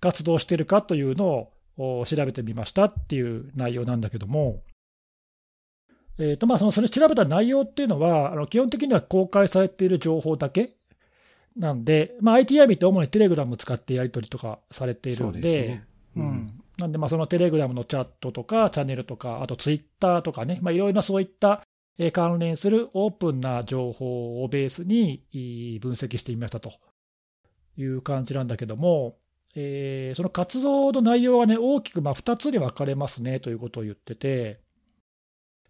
[0.00, 1.59] 活動しているかというのをお
[2.06, 4.62] 調べてみましたっていう内容なんだけども、
[6.18, 10.76] えーとまあ、そのそれ調べた内容っていうのは、あの基本的には公開されている情報だけ
[11.56, 15.84] なんで、まあ、IT アーミーって主にテレグラム使ってやり取りとかされているんで、ですね。
[16.16, 16.46] ううんん。
[16.78, 21.62] なんで、まあそのテレグラムのチャットとか、チャンネルとか、あとツイッターとかね、まあ、いろいろなそういった
[21.98, 26.72] えー関連するオープンな情報をベースにい分析してみましたと
[27.76, 29.16] いう感じなんだけども、
[29.54, 34.60] えーその活動の内容はね、大きくまあ2つに分かれますねということを言ってて、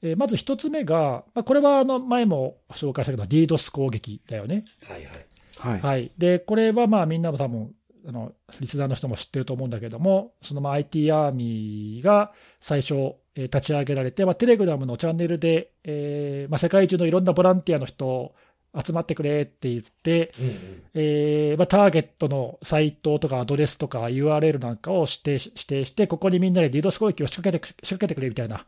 [0.03, 4.65] えーまず1つ目が、まあ、これはあの前も紹介したけど、DDoS 攻撃だよね。
[4.83, 5.27] はいはい。
[5.59, 5.81] はい。
[5.81, 7.75] はい、でこれはまあみんなも多分
[8.07, 18.35] あのリスナーの人も知ってると思うんだけども、そのまあ IT アーミーが最初、えー立ち上げられて、まあ、テレグラムのチャンネルで、えーまあ、世界中のいろんなボランティアの人
[18.79, 20.83] 集まってくれって言って、うんうん。
[20.95, 28.67] えーまあ、ターゲットのサイトとかアドレスとか URL なんかを指定し指定して、ここにみんなで DDoS 攻撃を仕掛けて仕掛けてくれみたいな、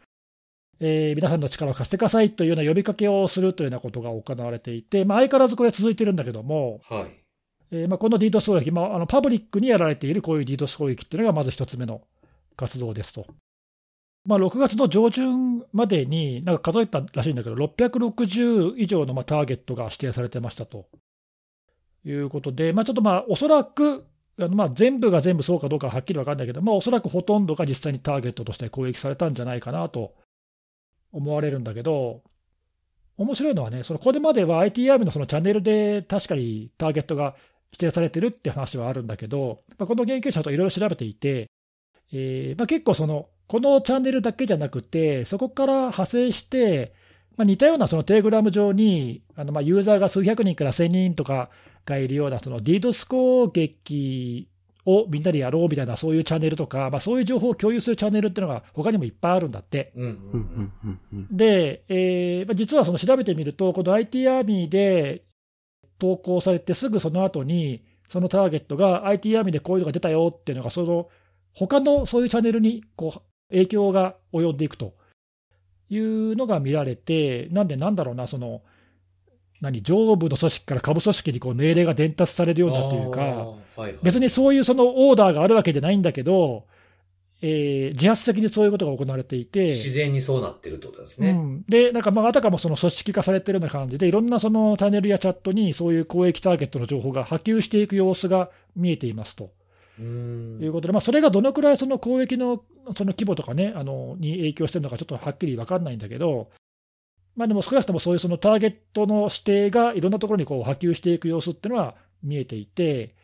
[0.81, 7.23] えー皆さんの力を貸してくださいというような呼びかけをするというようなことが行われていて、まあ、相変わらずこれは続いてるんだけども、はい。
[7.71, 12.03] えーまあ、この DDoS 攻撃、まあ、あのパブリックにやられているこういう DDoS 攻撃っていうのがまず一つ目の
[12.57, 13.27] 活動ですと。
[14.25, 20.87] まあ、6月の上旬までに、なんか数えたらしいんだけど、660以上のまあターゲットが指定されてましたと
[22.05, 24.05] いうことで、まあ、ちょっとまあおそらく、
[24.39, 30.15] あのまあ全部が全部そうかどうかはっきり分かんないけど、まあ、おそらくほとんどが実際にターゲットとして攻撃されたんじゃないかなと
[31.13, 32.23] 思われるんだけど、
[33.19, 37.35] 面白いのはね、そのこれまでは IT アーミののチャンネルで確かにターゲットが
[37.73, 41.51] 指定されてるって話はあるんだけど、まあ、この研究者といろいろ調べていて、
[42.13, 46.95] えーまあ、結構その、このチャンネルだけじゃなくて、そこから派生して、
[47.37, 51.51] まあ、似たようなそのテレグラム上に、あのまあユーザーが数百人から1000人とか
[51.85, 54.49] がいるような、その DDoS 攻撃
[54.87, 59.93] をみんなでやろうみたいな、そういうチャンネルとか、まあ、そういう情報を共有するチャンネルっていうのが他にもいっぱいあるんだって。
[61.31, 65.25] で、えーまあ実はその調べてみると、この IT アーミーで
[65.99, 71.11] 投稿されてすぐその後に、そのターゲットが IT アーミーでこういうのが出たよっていうのが、その
[71.53, 74.95] 他のそういうチャンネルにこう影響が及んでいくと
[75.89, 78.63] いうのが見られて、なんでなんだろうな、その
[79.61, 83.21] 何上部の組織から下部組織にこう命令が伝達されるようになというか。
[83.21, 86.67] はいはい、別にそういうそのオーダーがあるわけじゃないんだけど、
[87.41, 91.31] えー自発的にそういうことが行われていて、自然にそうなってるってことですね。
[91.31, 99.51] うん、で、なんかまあ、あたかもその組織化されてるような感じで、いろんなそのチャンネルやチャットに、そういう公益ターゲットの情報が波及していく様子が見えていますと
[100.01, 102.63] いうことで、まあ、それがどのくらいその公益の
[102.97, 106.51] その規模とかね、あのに影響してるのか、ちょっとはっきり分かんないんだけど、
[107.37, 113.15] まあ、でも少なくともそういうそのターゲットの指定がいろんなところにこう波及していく様子っていうのは見えていて、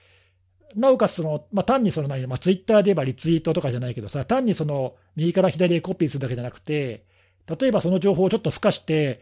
[0.75, 7.05] なおかつその、まあ、単にその何、まあ、ツイッターで言えばリツイートとかじゃないけどさ、単にその右から左へコピーするだけじゃなくて、
[7.61, 9.21] 例えばその情報をちょっと付加して、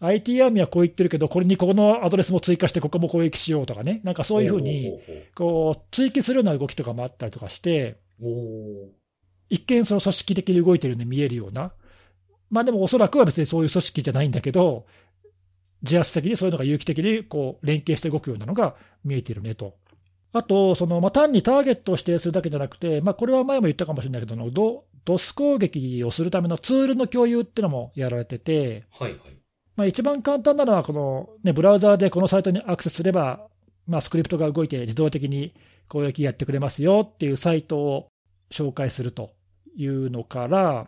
[0.00, 5.00] IT アーミーはこう言ってるけど、これにここのアドレスも追加して、ここも攻撃しようとかね、なんかそういうふうに、
[5.34, 7.96] こう追記するような動きとかもあったりとかして、
[9.48, 11.72] 一見その組織的に動いてるように見えるような、
[12.50, 14.86] まあでもおそらくは別にそういう組織じゃないんだけど、
[15.82, 19.76] 自発的にそういうのが有機的にこう連携して動くようなのが見えているねと。
[20.32, 29.35] あと、そのまあ、単にターゲットを指定するだけじゃなくて、まあ、これは前も言ったかもしれないけど、ドドス攻撃をするためのツールの共有っていうのもやられてて、ーはいはい。
[29.76, 33.46] まあ、一番簡単なのはこの、ね、ブラウザーでこのサイトにアクセスすれば、
[33.86, 35.54] まあ、スクリプトが動いて自動的に
[35.88, 38.08] 攻撃やってくれますよっていうサイトを
[38.50, 39.30] 紹介すると
[39.76, 40.86] いうのから、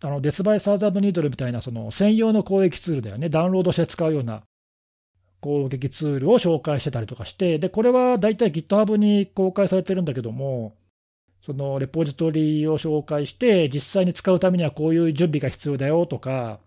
[0.00, 4.42] あのデスバイサーザードニードルみたいなその専用の攻撃ツールだよね、ダウンロードして使うような
[5.40, 10.76] 攻撃ツールを紹介してたりとかして、でこれは大体 GitHub に公開されてるんだけども、
[11.44, 16.60] そのレポジトリを紹介して、実際に使うためにはこういう準備が必要だよとか、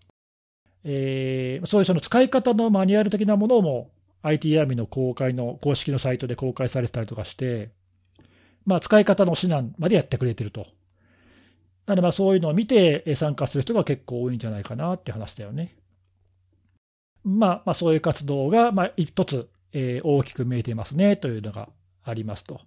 [0.84, 7.72] えーそういうその使い方のマニュアル的なものも IT アーミーの公開の公式のサイトで公開されてたりとかして、
[8.66, 10.68] まあ、使い方の指南までやってくれてると。
[11.86, 15.76] なのでまあそういうのを見て参加する人が結構多いんじゃないかなって話だよね。
[17.24, 21.70] まあ、まあそういう活動がまあ一つ、えー大きく見えていますねというのが
[22.04, 22.62] ありますと。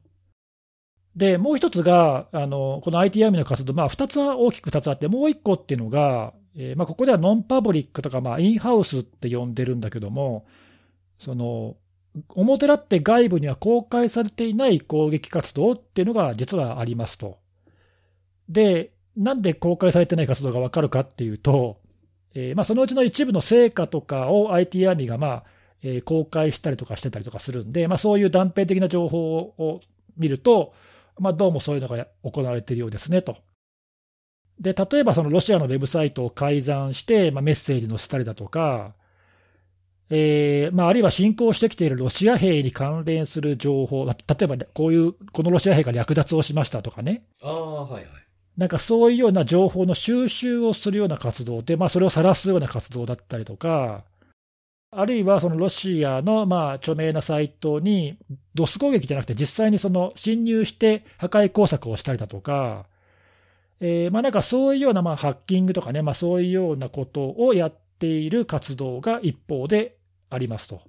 [1.16, 10.46] で、もう一つが、あの、この IT アーミーの活動、まあ、二つは大きく二つあって、もう一個っていうのが、えー、まあ、ここではノンパブリックとか、まあ、インハウスって呼んでるんだけども、
[11.18, 11.76] その、
[12.30, 17.38] 表立って外部には公開されていない攻撃活動っていうのが実はありますと。
[18.48, 21.80] で、なんで公開されてない活動がわかるかっていうと、
[22.34, 25.44] えー、まあ、そのうちの一部の成果とかを IT アーミーがまあ、
[25.82, 29.80] えー、公開したりとかしてたりとかするんで、まあ、そういう断片的な情報を
[30.16, 30.72] 見ると、
[31.18, 33.36] まあ、どうもそういうのが行われているようですねと。
[34.60, 38.92] で、例えばそのロシアのウェブサイトを改ざんして、まあ、メッセージ載せたりだとか、
[40.10, 47.24] えーまあ、あるいは侵攻してきているロシア兵に関連する情報、例えば、ね、こういう、このロシア兵が略奪をしましたとかね。
[47.42, 48.04] ああ、はいはい。
[48.56, 54.04] なんかそういうような情報の収集をするような活動で、まあ、それを晒すような活動だったりとか、
[54.92, 58.18] あるいはそのロシアのまあ著名なサイトに、
[58.54, 62.86] ドス攻撃じゃなくて、実際にその侵入して破壊工作をしたりだとか、
[63.80, 69.96] えー、まあなんかそういうようなまあハッキングとかね、まあ、そういうようなことをやっている活動が一方で
[70.28, 70.82] ありますと。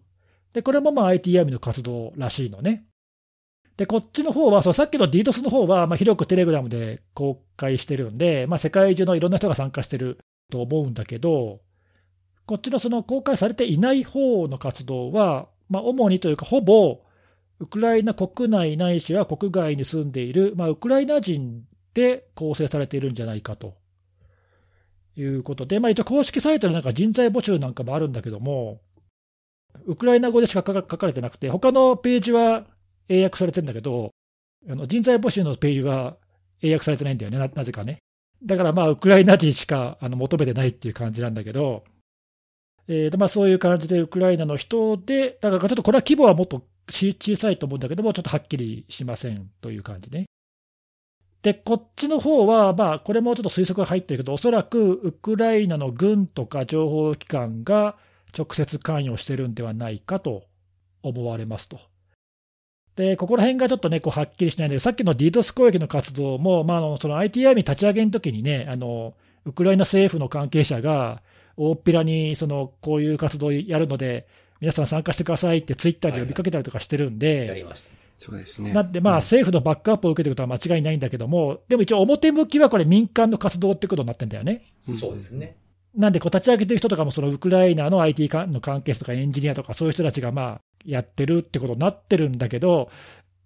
[0.53, 2.85] で、これもまあ IT 闇の活動らしいのね。
[3.77, 10.19] で、こっちの方は、そうさっきの DDoS の方は、まあ、広くテレグラムで公開してるんで、まあ、世界中のいろんな人が参加してる
[10.51, 11.61] と思うんだけど、
[12.45, 16.99] こっちのその公開されていない方の活動は、まあ、主にというか、ほぼ
[17.59, 21.63] ウクライナ国内ないしは国外に住んでいる、まあ、ウクライナ人
[21.93, 23.75] で構成されているんじゃないかと
[25.15, 28.79] いうことで、まあ、一応公式サイトでなんか人材募集なんかもあるんだけども、
[29.85, 32.65] ウクライナ語でしか書かれてなくて、他のページは
[33.09, 34.11] 英訳されてるんだけど、
[34.69, 36.17] あの人材募集のページは
[36.61, 37.99] 英訳されてないんだよねな、なぜかね。
[38.43, 41.83] だからまあ、ウクライナ人しかあの求めてないっていう感じなんだけど、
[42.87, 50.25] えーまあ、そういう感じでウクライナの人で、だからちょっとこれは規模はもっと小さいと思うんだけども、ちょっとはっきりしませんという感じね。
[51.41, 57.97] で、こっちの方は、まあ、これもちょっと推測が入ってるけど、おそらくウクライナの軍とか情報機関が
[58.37, 60.43] 直接関与してるんではないかと
[61.01, 61.79] 思われますと。
[62.95, 69.15] で、ここら辺がちょっとね、こうはっきりしないので、さっきの DDoS 攻撃の活動も、まあ、あのその ITI 立ち上げの時にね、あの
[69.45, 71.23] ウクライナ政府の関係者が、
[71.57, 74.27] 大っぴらにそのこういう活動をやるので、
[74.59, 78.00] 皆さん参加してくださいってツイッターで呼びかけたりとかしてるんで、やりました。
[78.21, 78.71] そうですね。
[78.71, 84.67] なんで、まあ、政府のバックアップを受けてることは間違いないんだけども、でも一応、表向きはこれ、民間の活動ってことになってんだよね。
[84.83, 85.57] そうですね。
[85.95, 92.91] なんで、こう立ち上げてる人とかも、そのウクライナの IT の関係者とかエンジニアとか、そういう人たちがまあやってるってことになってるんだけど、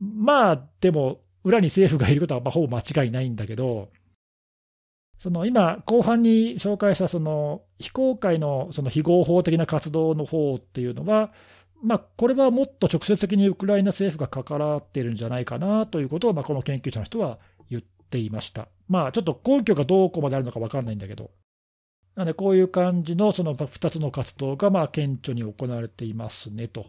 [0.02, 3.88] まあ、でも、裏に政府がいることはまあほぼ間違いないんだけど、
[5.18, 11.32] その今、後半に紹介したその非公開のその非合法的な活動の方っていうのは、
[11.86, 17.38] まあ、これはもっと直接的にウクライナ政府が関わっているんじゃないかなということを、まあ、この研究者の人は
[17.70, 18.68] 言っていました。
[18.90, 21.30] まあ、ちょっと根拠がどこまであるのか分かんないんだけど。
[22.16, 26.88] なので、こういう感じのその2つの活動がまあ顕著に行われていますねと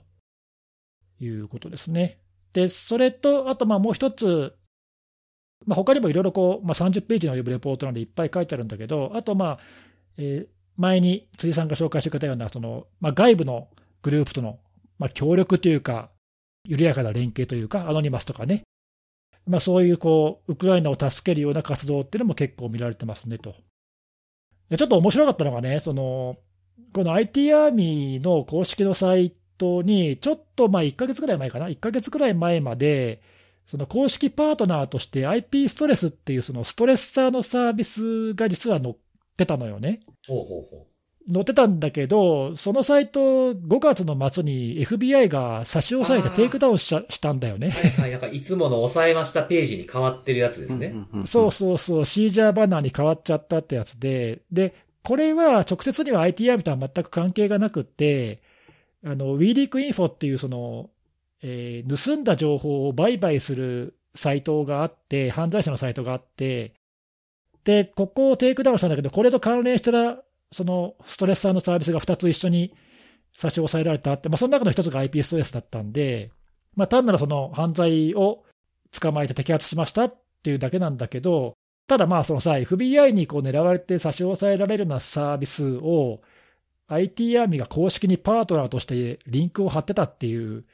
[1.21, 2.19] いうことですね。
[2.55, 4.55] で、それと、あとまあもう一つ、
[5.67, 9.59] まあ、他にもいろいろこう、まあ、30ページの及ぶレポートなんでいっぱい書いてあるんだけど、あとまあ、
[10.17, 13.69] えー、前に辻さんが紹介してくれたような、そのまあ、外部の
[14.03, 14.59] グループとの、
[14.99, 16.11] まあ、協力というか、
[16.65, 18.63] 緩やかな連携というか、アノニマスとかね、
[19.47, 23.55] まあ、そういうこうウクライナを助けるような活動っていうのも結構見られてますねと。
[24.77, 26.37] ちょっと面白かったのがね、その
[26.93, 33.23] この IT アーミーの公式のサイトに、ちょっとまあ1ヶ月ぐらい前かな、1ヶ月ぐらい前まで、
[33.67, 38.95] その公式パートナーとして IP ストレスっていうそのストレッサーのサービスが実は載っ
[39.37, 40.01] てたのよね。
[40.27, 40.96] ほうほうほう
[41.33, 47.71] 載ってたんだけど、そのサイト、5月の末に FBI が差し押さえてテイクダウンししたんだよね。
[47.71, 50.95] はいはい、なんかいつもの抑えましたページに変わってるやつですね。
[51.27, 58.41] そうそうそう、 seizure banner に変わっちゃったってやつで、で、これは直接には ITR とは全く関係がなくて、
[59.05, 60.91] あの、 WeLeakInfo っていうその、
[61.43, 66.73] えー、盗んだ情報を売買するサイトがあって、犯罪者のサイトがあって、
[67.65, 70.19] で、ここをテイクダウンしたんだけど、これと関連したら、
[70.53, 72.75] そのストレッサーのサービスが2つ一緒に
[73.33, 76.31] 差し押さえられたって、まあ、その中の1つが IP ストレスだったんで、
[76.75, 78.45] まあ、単なるその犯罪を
[78.93, 81.55] 捕まえて摘発しましたっていうだけなんだけど、
[81.87, 86.21] ただまあそのさ、FBI にこう狙われて差し押さえられるようなサービスを、
[86.89, 90.65] IT アーミーが公式にパートナーとしてリンクを貼ってたっていう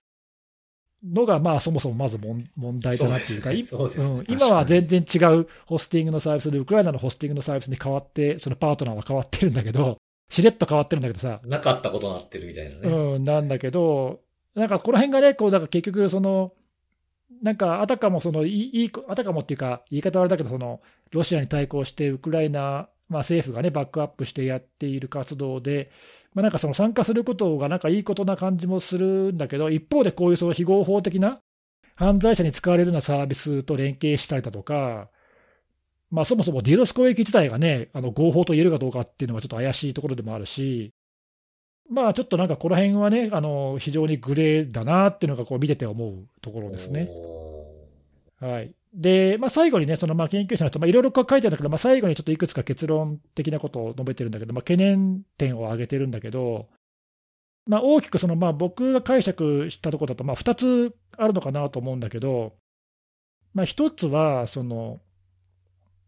[1.05, 9.99] のが、まあ、そもそもまず問題だなっていうか、今は全然違うホスティングのサービスで、ウクライナのホスティングのサービスに変わって、そのパートナーは変わってるんだけど、
[10.31, 11.41] しれっと変わってるんだけどさ。
[11.45, 12.89] なかったことになってるみたいなね。
[12.89, 14.21] うん、なんだけど、
[14.55, 16.53] なんかこの辺がね、こう、だから結局、その、
[17.43, 20.81] なんか、あたかもその、いいいあたかもっていうか、言い方はあれだけど、その、
[21.11, 25.91] ロシアに対抗して、ウクライナ、まあ、政府がね、バックアップしてやっている活動で、
[26.35, 31.41] まあ、なんかその参加することがなんかいいことな感じもするんだけど、一方でこういうその非合法的な
[31.95, 35.11] 犯罪者に使われるようなサービスと連携したりだとか、
[36.11, 40.95] まあ、そもそもディードス攻撃自体がね、あの合法と言えるかどうかっていうのはちょっと怪しいところでもあるし、
[41.91, 47.11] まあちょっとなんかこの辺はね、あの非常にグレーだなっていうのがこう見てて思うところですね。
[48.41, 56.69] はいで、まあ、最後にね、そのまあ研究者の人、いろいろ書いてるんだけど、まあ、最後にちょっといくつか結論的なことを述べてるんだけど、まあ、懸念点を挙げてるんだけど、
[57.67, 62.55] まあ、大きくそのまあ僕が解釈したところだと、まあ、2つあるのかなと思うんだけど、
[63.55, 65.01] まあ、1つは、その、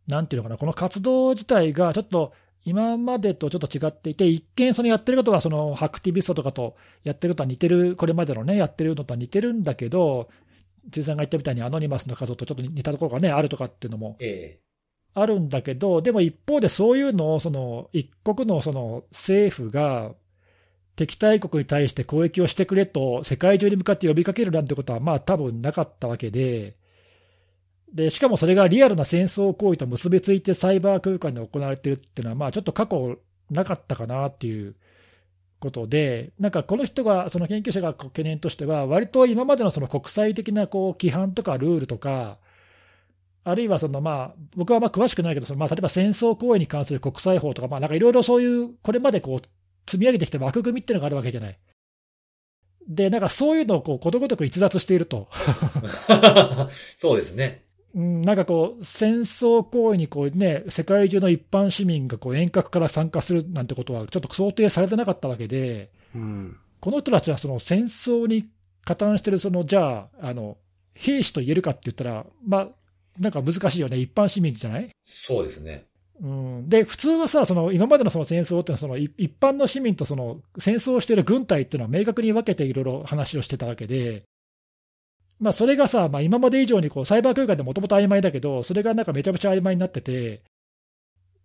[0.07, 2.33] なんていうのかな、この活動自体がちょっと
[2.65, 10.31] 今までとちょっと違っていて、一見そのやってることは、そのハクティビストとかとやってることは似てる、これまでのね、やってるのとは似てるんだけど、
[10.91, 14.19] 辻さんが言ったみたいにアノニマスの数とちょっと似たところがね、あるとかっていうのも
[15.15, 20.13] あるんだけど、でも一方でそういうのを、その一国のその政府が
[20.97, 26.77] 敵対国に対して攻撃をしてくれと世界中に向かって呼びかけるなんてことは、まあ多分なかったわけで、
[27.93, 33.19] で、しかもそれがリアルな戦争行為と結びついてサイバー空間で行われてるっていうのは、まあちょっと過去
[33.51, 34.75] なかったかなっていう
[35.65, 42.39] ことで、なんかこの人が、その研究者が懸念としては、割と今までのその国際的なこう規範とかルールとか、
[43.43, 51.59] あるいはそのまあ僕はまあ詳しくないけど、そのまあ例えば戦争行為に関する国際法とか、まあなんかいろいろそういう、これまでこう積み上げてきた枠組みっていうのがあるわけじゃない。
[52.87, 55.29] で、なんかそういうのをこうことごとく逸脱していると。
[56.99, 57.64] そうですね。
[57.95, 68.49] なんかこう、戦争行為にこう、ね、世界中の一般市民がこう遠隔から参加するなんてことは、ちょっと想定されてなかったわけで、うん、この人たちはその戦争に
[68.85, 70.57] 加担してる、そのじゃああの、
[70.95, 72.69] 兵士と言えるかって言ったら、まあ、
[73.21, 74.91] なんか難しいよね、一般市民じゃない？
[75.05, 75.85] そうですね。
[76.21, 84.23] うん、で普通はさ、その今までのその戦争っていうのはその、一般の市民とその戦争をしている軍隊っていうのは明確に分けていろいろ話をしてたわけで、
[85.41, 90.43] まあ、それがさ、まあ、今まで以上にこうサイバー空間でもともと曖昧だけど、それがなんかめちゃめちゃ曖昧になってて、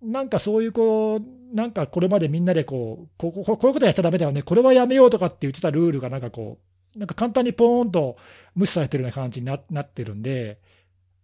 [0.02, 6.60] なんかそういうこう、なんかこれまでみんなでこう、こうこういうことやっちゃだめだよね、これはやめようとかって言ってたルールがなんかこ
[6.96, 8.18] う、なんか簡単にポーンと
[8.56, 10.60] 無視されてるような感じにななってるんで、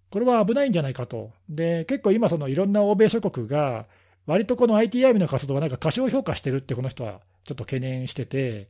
[0.10, 1.32] これは危ないんじゃないかと。
[1.50, 3.86] で、結構今、そのいろんな欧米諸国が、
[4.26, 8.70] 割とこの ITIM の活動はなんか過小評価してるってこの人はちょっと懸念してて、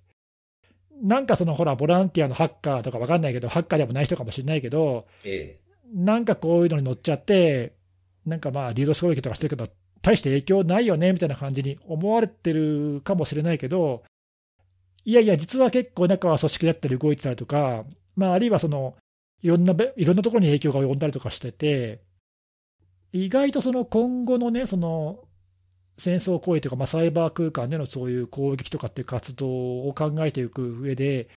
[1.02, 7.76] なんかそのほら、ボランティアのハッカーとかわかんないけど、ハッカーでもない人かもしれないけど、ええ、なんかこういうのに乗っちゃって、
[8.26, 9.70] なんかまあ、リードス攻撃とかしてるけど、
[10.02, 14.04] 大して影響ないよねみたいな感じに思われてるかもしれないけど、
[15.04, 17.86] いやいや、実は結構中は組織だったり動いてたりとか、
[18.16, 18.96] まあ、あるいはその
[19.42, 22.02] いろんな、いろんなところに影響が及んだりとかしてて、
[23.12, 25.25] 意外とその今後のね、その
[25.98, 31.30] 戦争行為というか、まあ、サイバー空間でのそういう攻撃とかっていう活動を考えていく上で、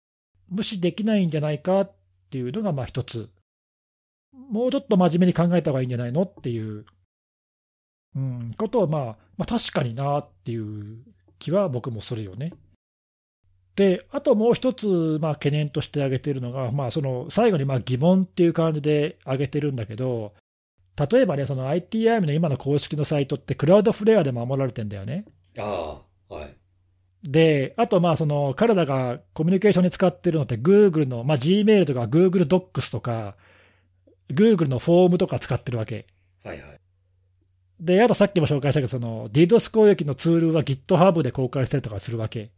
[0.49, 1.93] 無視できないんじゃないかっ
[2.31, 3.29] ていうのがまあ一つ、
[4.51, 6.85] もうちょっと真面目に考えた方がいいんじゃないのっていう、
[8.15, 9.03] うん、ことを、まあ、
[9.37, 10.99] まあ、確かになっていう
[11.39, 12.53] 気は僕もするよね。
[13.77, 20.33] で、あともう一つ、まあ、懸念として挙げているのが、まあ、その最後にまあ疑問っていう感じで挙げてるんだけど、
[20.99, 25.25] 例えばね、その ITIM の今の公式のサイトって、クラウドフレアで守られてんだよね。
[25.59, 26.57] ああ、はい。
[27.23, 33.37] で、あと、まあ、その、彼らがコミュニケーションに使ってるのって、Google の、まあ、Gmail とか Google Docs とか、
[34.31, 36.07] Google のフォームとか使ってるわけ。
[36.43, 36.81] はいはい。
[37.81, 42.53] で、あとさっきも紹介したけど、その、DDoS 攻撃のツールは GitHub で公開したりとかするわけ。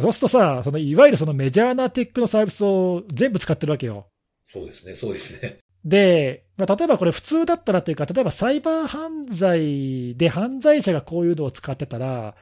[0.00, 4.06] そうするとさ、そのいわゆるそのメジャーなテックのサービスを全部使ってるわけよ。
[4.44, 5.58] そうですね、そうですね。
[5.84, 12.34] で、まあ、例えばこれ普通だったらというか、例えばサイバー犯罪で犯罪者がこういうのを使ってたら、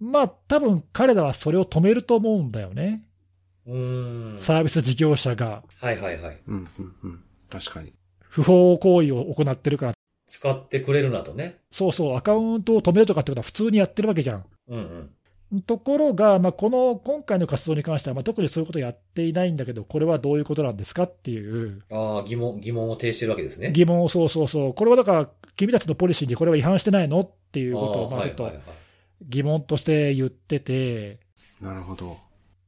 [0.00, 3.04] まあ多分彼らはそれを止めると思うんだよね。
[3.66, 5.62] うんサービス事業者が。
[5.80, 6.40] はいはいはい。
[6.46, 7.24] うんうんうん。
[7.50, 7.92] 確かに。
[8.18, 9.92] 不法行為を行ってるから。
[10.28, 11.60] 使ってくれるなとね。
[11.70, 14.44] そうそう、アカウントを止めるとかってことは普通にやってるわけじゃん。
[14.68, 15.10] うんうん。
[15.62, 21.82] ところが、まあ、この今回の活動に関しては、まあ、特にそういうことをやっていないんだけど、これはどういうことなんですかっていう。
[21.90, 23.72] ああ、疑問、疑問を呈してるわけですね。
[23.72, 24.74] 疑問を、そうそうそう。
[24.74, 28.50] これはだから、君たちのポリシーにこれは違反してないのっていうことを、まあ、ちょっと
[29.22, 31.20] 疑問として言ってて。
[31.60, 32.16] なるほど。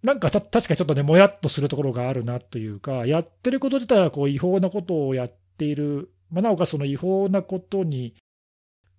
[0.03, 8.14] なんかた確かにちょっとね、もやっとするところがあるなというか、やってること自体はこう違法なことをやっている、まあ、なおかつその違法なことに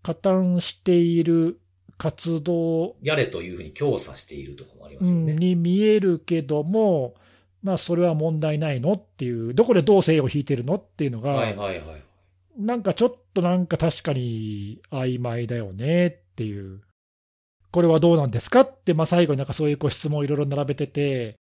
[0.03, 1.59] 加担している
[1.97, 5.33] 活動やれというふうに強査しているところもありますよね。
[5.33, 7.15] に見えるけども、
[7.63, 12.03] まあ、それは問題ないのっていう、どこでどう正を引いてるのっていうのが、はいはいはい。
[12.57, 16.81] なんかちょっとなんか確かに曖昧だよねっていう、
[17.71, 21.35] これはどうなんですかって、まあ、最後になんかそういうこう質問をいろいろ並べてて、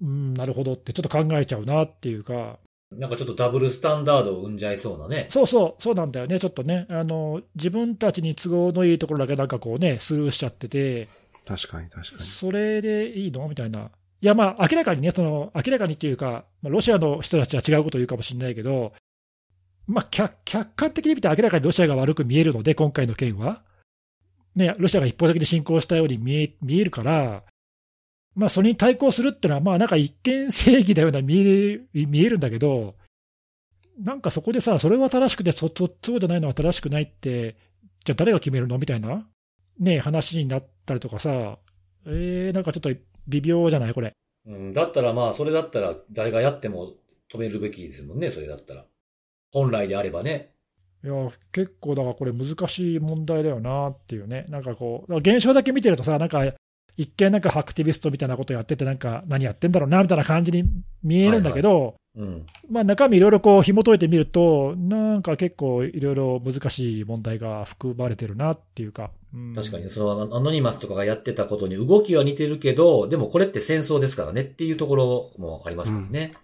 [0.00, 2.58] うん、なるほどって、ちょっと考えちゃうなっていうか、
[2.96, 5.26] なんかちょっとダブルスタンダードを生んじゃいそうなね。
[5.30, 11.08] そうそう、そうなんだよね、ちょっとね、あの自分たちに都合のいいところだけなんかこうね、スルーしちゃってて、
[11.46, 12.28] 確かに確かに。
[12.28, 13.46] それでいいの？
[13.48, 13.90] みたいな。
[14.20, 18.92] いや、まあ、明らかにね、その、明らかにっていうか、まあ、ロシアの人たちは違うことを言うかもしれないけど、
[19.86, 23.62] まあ、客客観的に見て明らかにロシアが悪く見えるので、今回の件は。
[24.56, 27.44] ね、ロシアが一方的に侵攻したように見え見えるから、
[28.38, 32.94] まあ、それに対抗するっていうのは、まあ、なんか一見正義だような見え見えるんだけど、
[33.98, 37.56] なんかそこでさ、それは正しくてそ、そそうじゃないのは正しくないって、
[38.04, 39.26] じゃあ誰が決めるのみたいな、
[39.80, 41.58] ね、話になったりとかさ、
[42.06, 42.90] えー、なんかちょっと
[43.26, 44.12] 微妙じゃないこれ。
[44.46, 46.92] うん、だったらまあ、それだったら誰がやっても
[47.34, 48.84] 止めるべきですもんね、それだったら。
[49.50, 50.52] 本来であればね。
[51.02, 51.14] いや、
[51.50, 54.46] 結構だからこれ難しい問題だよなっていうね。
[54.48, 56.44] なんかこう、現象だけ見てるとさ、なんか、
[56.98, 60.64] 一見なんかハクティビストみたいなことやってて、なんか何やってんだろうなみたいな感じに
[61.04, 62.44] 見えるんだけど、うん。
[62.68, 69.12] まあ中身いろいろこう紐解いてみると、なんか結構いろいろ難しい問題が含まれてるなっていうか。
[69.32, 76.34] うん確かに、そのアノニマスとかがやってたことに動きは似てるけど、でもこれって戦争ですからねっていうところもありますもんね。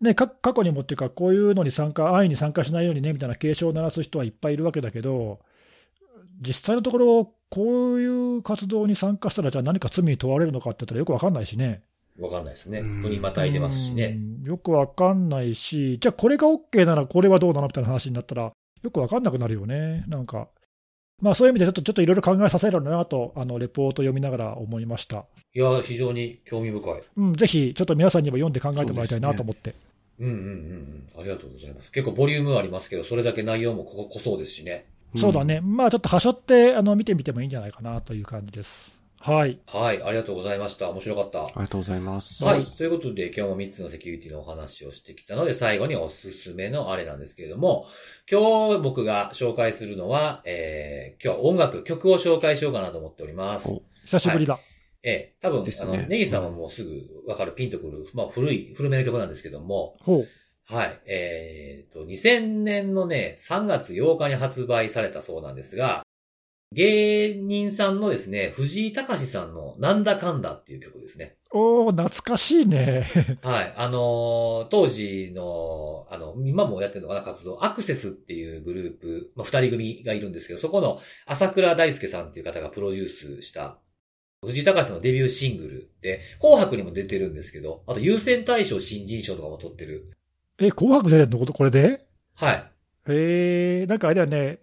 [0.00, 5.40] ね、か過去にもっていうか、こういうのに参加、安易に参加しないようにねみたいな警鐘を鳴らす人はいっぱいいるわけだけど、
[6.40, 11.84] 実際のところ、こういう活動に参加したら、じゃあ何か罪に問われるのかって言ったらよくわかんないしね。
[12.18, 13.02] わかんないですねうん。
[13.02, 14.08] 国またいでますしうね。
[14.12, 18.52] んよくわかんないし、じゃあこれが OK ならこれはどうなのみたいな話になったら、
[18.82, 20.48] よくわかんなくなるよね、なんか。
[21.22, 25.26] まあそういう意味でちょっとちょっといろいろ考えさせられるなと、あのレポート読みながら思いました。
[25.54, 27.02] いや、非常に興味深い。
[27.16, 29.74] うん、ぜひちょっと皆さんにも読んで考えてもらいたいなと思って。
[30.18, 31.08] うんうんうんうん。
[31.20, 31.90] ありがとうございます。
[31.92, 34.86] 結構ボリュームありますけど、それだけ内容もここ濃そうですしね。
[35.16, 39.04] そうだね、まあちょっと端折ってあの見てみてもいいんじゃないかなという感じです。
[39.24, 39.58] はい。
[39.68, 40.90] はい、ありがとうございました。
[40.90, 41.44] 面白かった。
[41.44, 42.44] ありがとうございます。
[42.44, 42.62] はい。
[42.62, 47.86] ということで、今日も3つのセキュリティのお話をしてきたので、最後におすすめのあれなんですけれども、
[48.30, 53.70] 今日僕が紹介するのは、えー、今日は音楽、曲を紹介しようかなと思っております。
[53.70, 54.58] お久しぶりだ。
[55.02, 60.28] ええ多分、ねあの、ネギさんはもうすぐわかる、ピンとくる、まあ古い、古めの曲なんですけども、ほう。
[60.66, 61.02] はい。
[61.06, 66.04] えー、と、2000年のね、3月8日に発売されたそうなんですが、
[66.72, 71.36] 芸人さんのですね、藤井隆さんのなんだかんだっていう曲ですね。
[71.52, 73.06] おー、懐かしいね。
[73.42, 73.74] はい。
[73.76, 83.78] あのー当時の、あの、今もやってるのかな、活動、アクセスっていうグループ、まあ、二人組がいるんですけど、そこの朝倉大輔さんっていう方がプロデュースした、
[84.44, 90.10] 藤井隆さんのデビューシングルで、紅白にも出てるんですけど、あと優先大賞新人賞とかも取ってる。
[90.58, 91.46] え、紅白出てんの？
[91.46, 92.06] これで？
[92.36, 92.70] はい。
[93.08, 94.58] へえ、なんかあれだよね。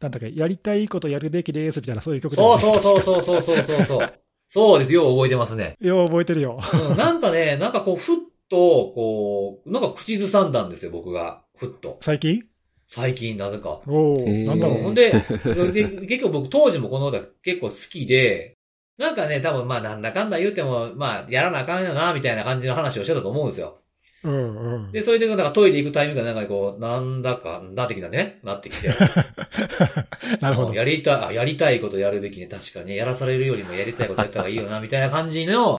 [0.00, 2.82] なんだっけ、やりたいことやるべきですみたいな、そういう曲だそうよね。
[2.82, 4.12] そうそうそうそうそうそうそう。
[4.48, 5.76] そうですよ、覚えてますね。
[5.80, 5.86] う。
[5.86, 6.58] よう覚えてるよ。
[6.90, 8.16] うんなんかね、なんかこう、ふっ
[8.48, 11.42] と、こう、なんか口ずさんだんですよ、僕が。
[11.56, 11.98] ふっと。
[12.00, 12.42] 最近？
[12.86, 13.80] 最近、なぜか。
[13.86, 14.82] おーなんだろう。
[14.82, 18.54] ほんで、で結構僕当時もこの歌結構好きで、
[18.98, 23.78] なんかね、多分まあなんだかんだ言うても、まあやらなあかんよな、みたいな感じの話をしてたと思うんですよ。
[24.22, 24.92] うんうん。
[24.92, 28.88] で、それでなんかトイレ行くタイミングがなんかこう、なんだかんだ的なね、なってきて。
[30.40, 30.74] なるほど。
[30.74, 32.46] やりたい、あ、やりたいことやるべきね。
[32.46, 35.78] 確かに、やらされるよりもやりたいことやった方がいいよな、みたいな感じの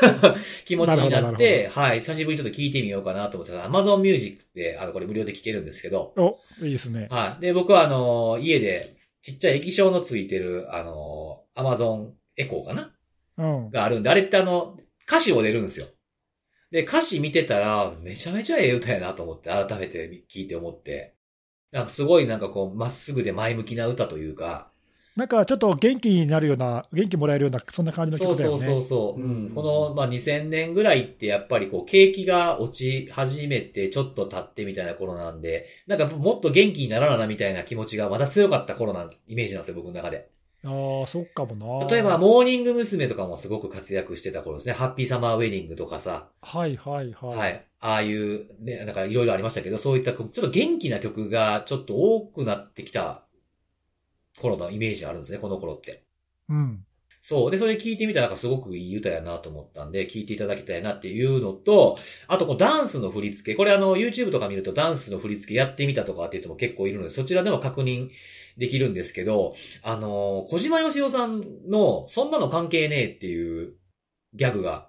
[0.64, 7.06] 気持ちになって、はい、久しぶりにちょっと聞いてみようかなと思ってた Amazon Music で、あの、これ無料で聴けるんですけど、お、いいですね。
[7.10, 7.42] はい。
[7.42, 12.92] で、僕はあの、家で、ちっちゃい液晶のついてる、あの、Amazon エコーかな？
[13.38, 13.70] うん。
[13.70, 14.76] があるんで、あれってあの、
[15.06, 15.86] 歌詞を出るんですよ。
[16.72, 21.14] で、歌詞見てたら、めちゃめちゃええ歌やなと思って、改めて聞いて思って。
[21.70, 24.72] なんかすごいなんかこう、まっすぐで前向きな歌というか、
[25.14, 28.80] なんかちょっと元気になるような、元気もらえるような、そんな感じのそうそう曲だよね。
[28.80, 29.20] そうそう。
[29.20, 29.54] ううんん。
[29.54, 40.30] この、まあ、2000年ぐらいってやっぱりこう、景気が落ち始めてちょっと経ってみたいな頃なんで、なんかもっと元気にならななみたいな気持ちがまだ強かった頃なイメージなんですよ、僕の中で。
[40.64, 41.86] ああ、そっかもな。
[41.88, 43.08] 例えば、モーニング娘。
[43.08, 44.74] とかもすごく活躍してた頃ですね。
[44.74, 46.28] ハッピーサマーウェディングとかさ。
[46.40, 47.38] はいはいはい。
[47.38, 47.66] はい。
[47.80, 53.24] ああいう、ね、なんかいろいろありましたけど、そういった、ちょっと元気な曲がちょっと多くなってきた
[54.40, 56.04] 頃のイメージあるんですね、この頃って。
[56.48, 56.84] うん。
[57.24, 57.50] そう。
[57.52, 61.96] で、それ聞いてみたらなんかすごくいい歌やなと思ったんで、聞いていただきたいなっていうのと、
[62.26, 63.56] あとこうダンスの振り付け。
[63.56, 68.10] これあの、YouTube とか見るとダンスの振り付けやってみたとかっていう人も結構いるので、そちらでも確認
[68.58, 69.54] できるんですけど、
[69.84, 73.76] あの、小島よしおさんの、そんなの関係ねえっていう
[74.34, 74.88] ギャグが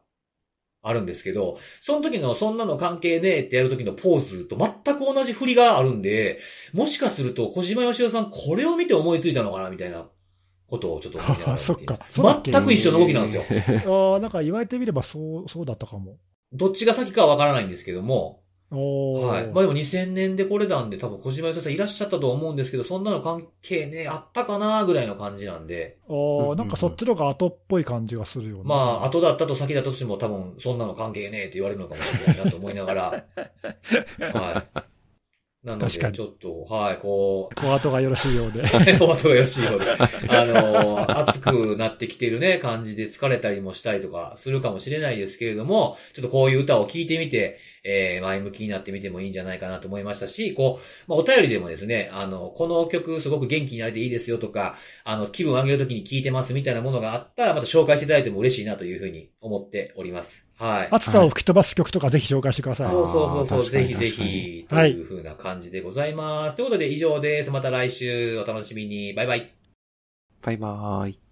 [0.81, 6.39] あるんですけど、その時のそんなの関係ねえってやる時のポーズと全く同じ振りがあるんで、
[6.73, 10.07] もしかすると小島よしおさんこれを見て思いついたのかなみたいな
[10.73, 13.43] ことをちょっと思いながらあそっか全く一緒の動きなんですよ。
[14.13, 16.17] ああ、なんか言われてみればそう、そうだったかも。
[16.51, 19.51] どっちが先かはわからないんですけども、はい。
[19.53, 28.63] まあでも2000年でこれなんで多分小島よさんいらっしゃったと思うんですけど、そんなの関係ね、あったかなぐらいの感じなんで、ああ、なんかそっちの方が後っぽい感じがするよね。
[28.65, 33.25] まあ後だったと先だとしても多分そんなの関係ねえって言われるのかもしれないなと思いながら、
[34.33, 34.92] はい。
[35.63, 38.63] なので、ちょっと、はい、こう、お後がよろしいようで。
[38.99, 39.85] お後がよろしいようで、
[40.27, 60.52] あの、暑くなってきてるね、感じで疲れたりもしたりとかするかもしれないですけれども、ちょっとこういう歌を聴いてみて、えー、前向きになってみてもいいんじゃないかなと思いましたし、こう、まあ、お便りでもですね、あの、この曲すごく元気になれていいですよとか、あの、気分を上げるときに聴いてますみたいなものがあったら、また紹介していただいても嬉しいなというふうに思っております。
[60.63, 60.87] はい。
[60.91, 62.87] 暑さを吹き飛ばす曲とかぜひ紹介してください。
[62.87, 66.55] そうそうそうそう、ぜひぜひ、とはいいうふうな感じでございます。
[66.55, 67.51] ということで以上です。
[67.51, 69.13] また来週お楽しみに。
[69.13, 69.53] バイバイ。
[70.41, 71.22] バイバーイ。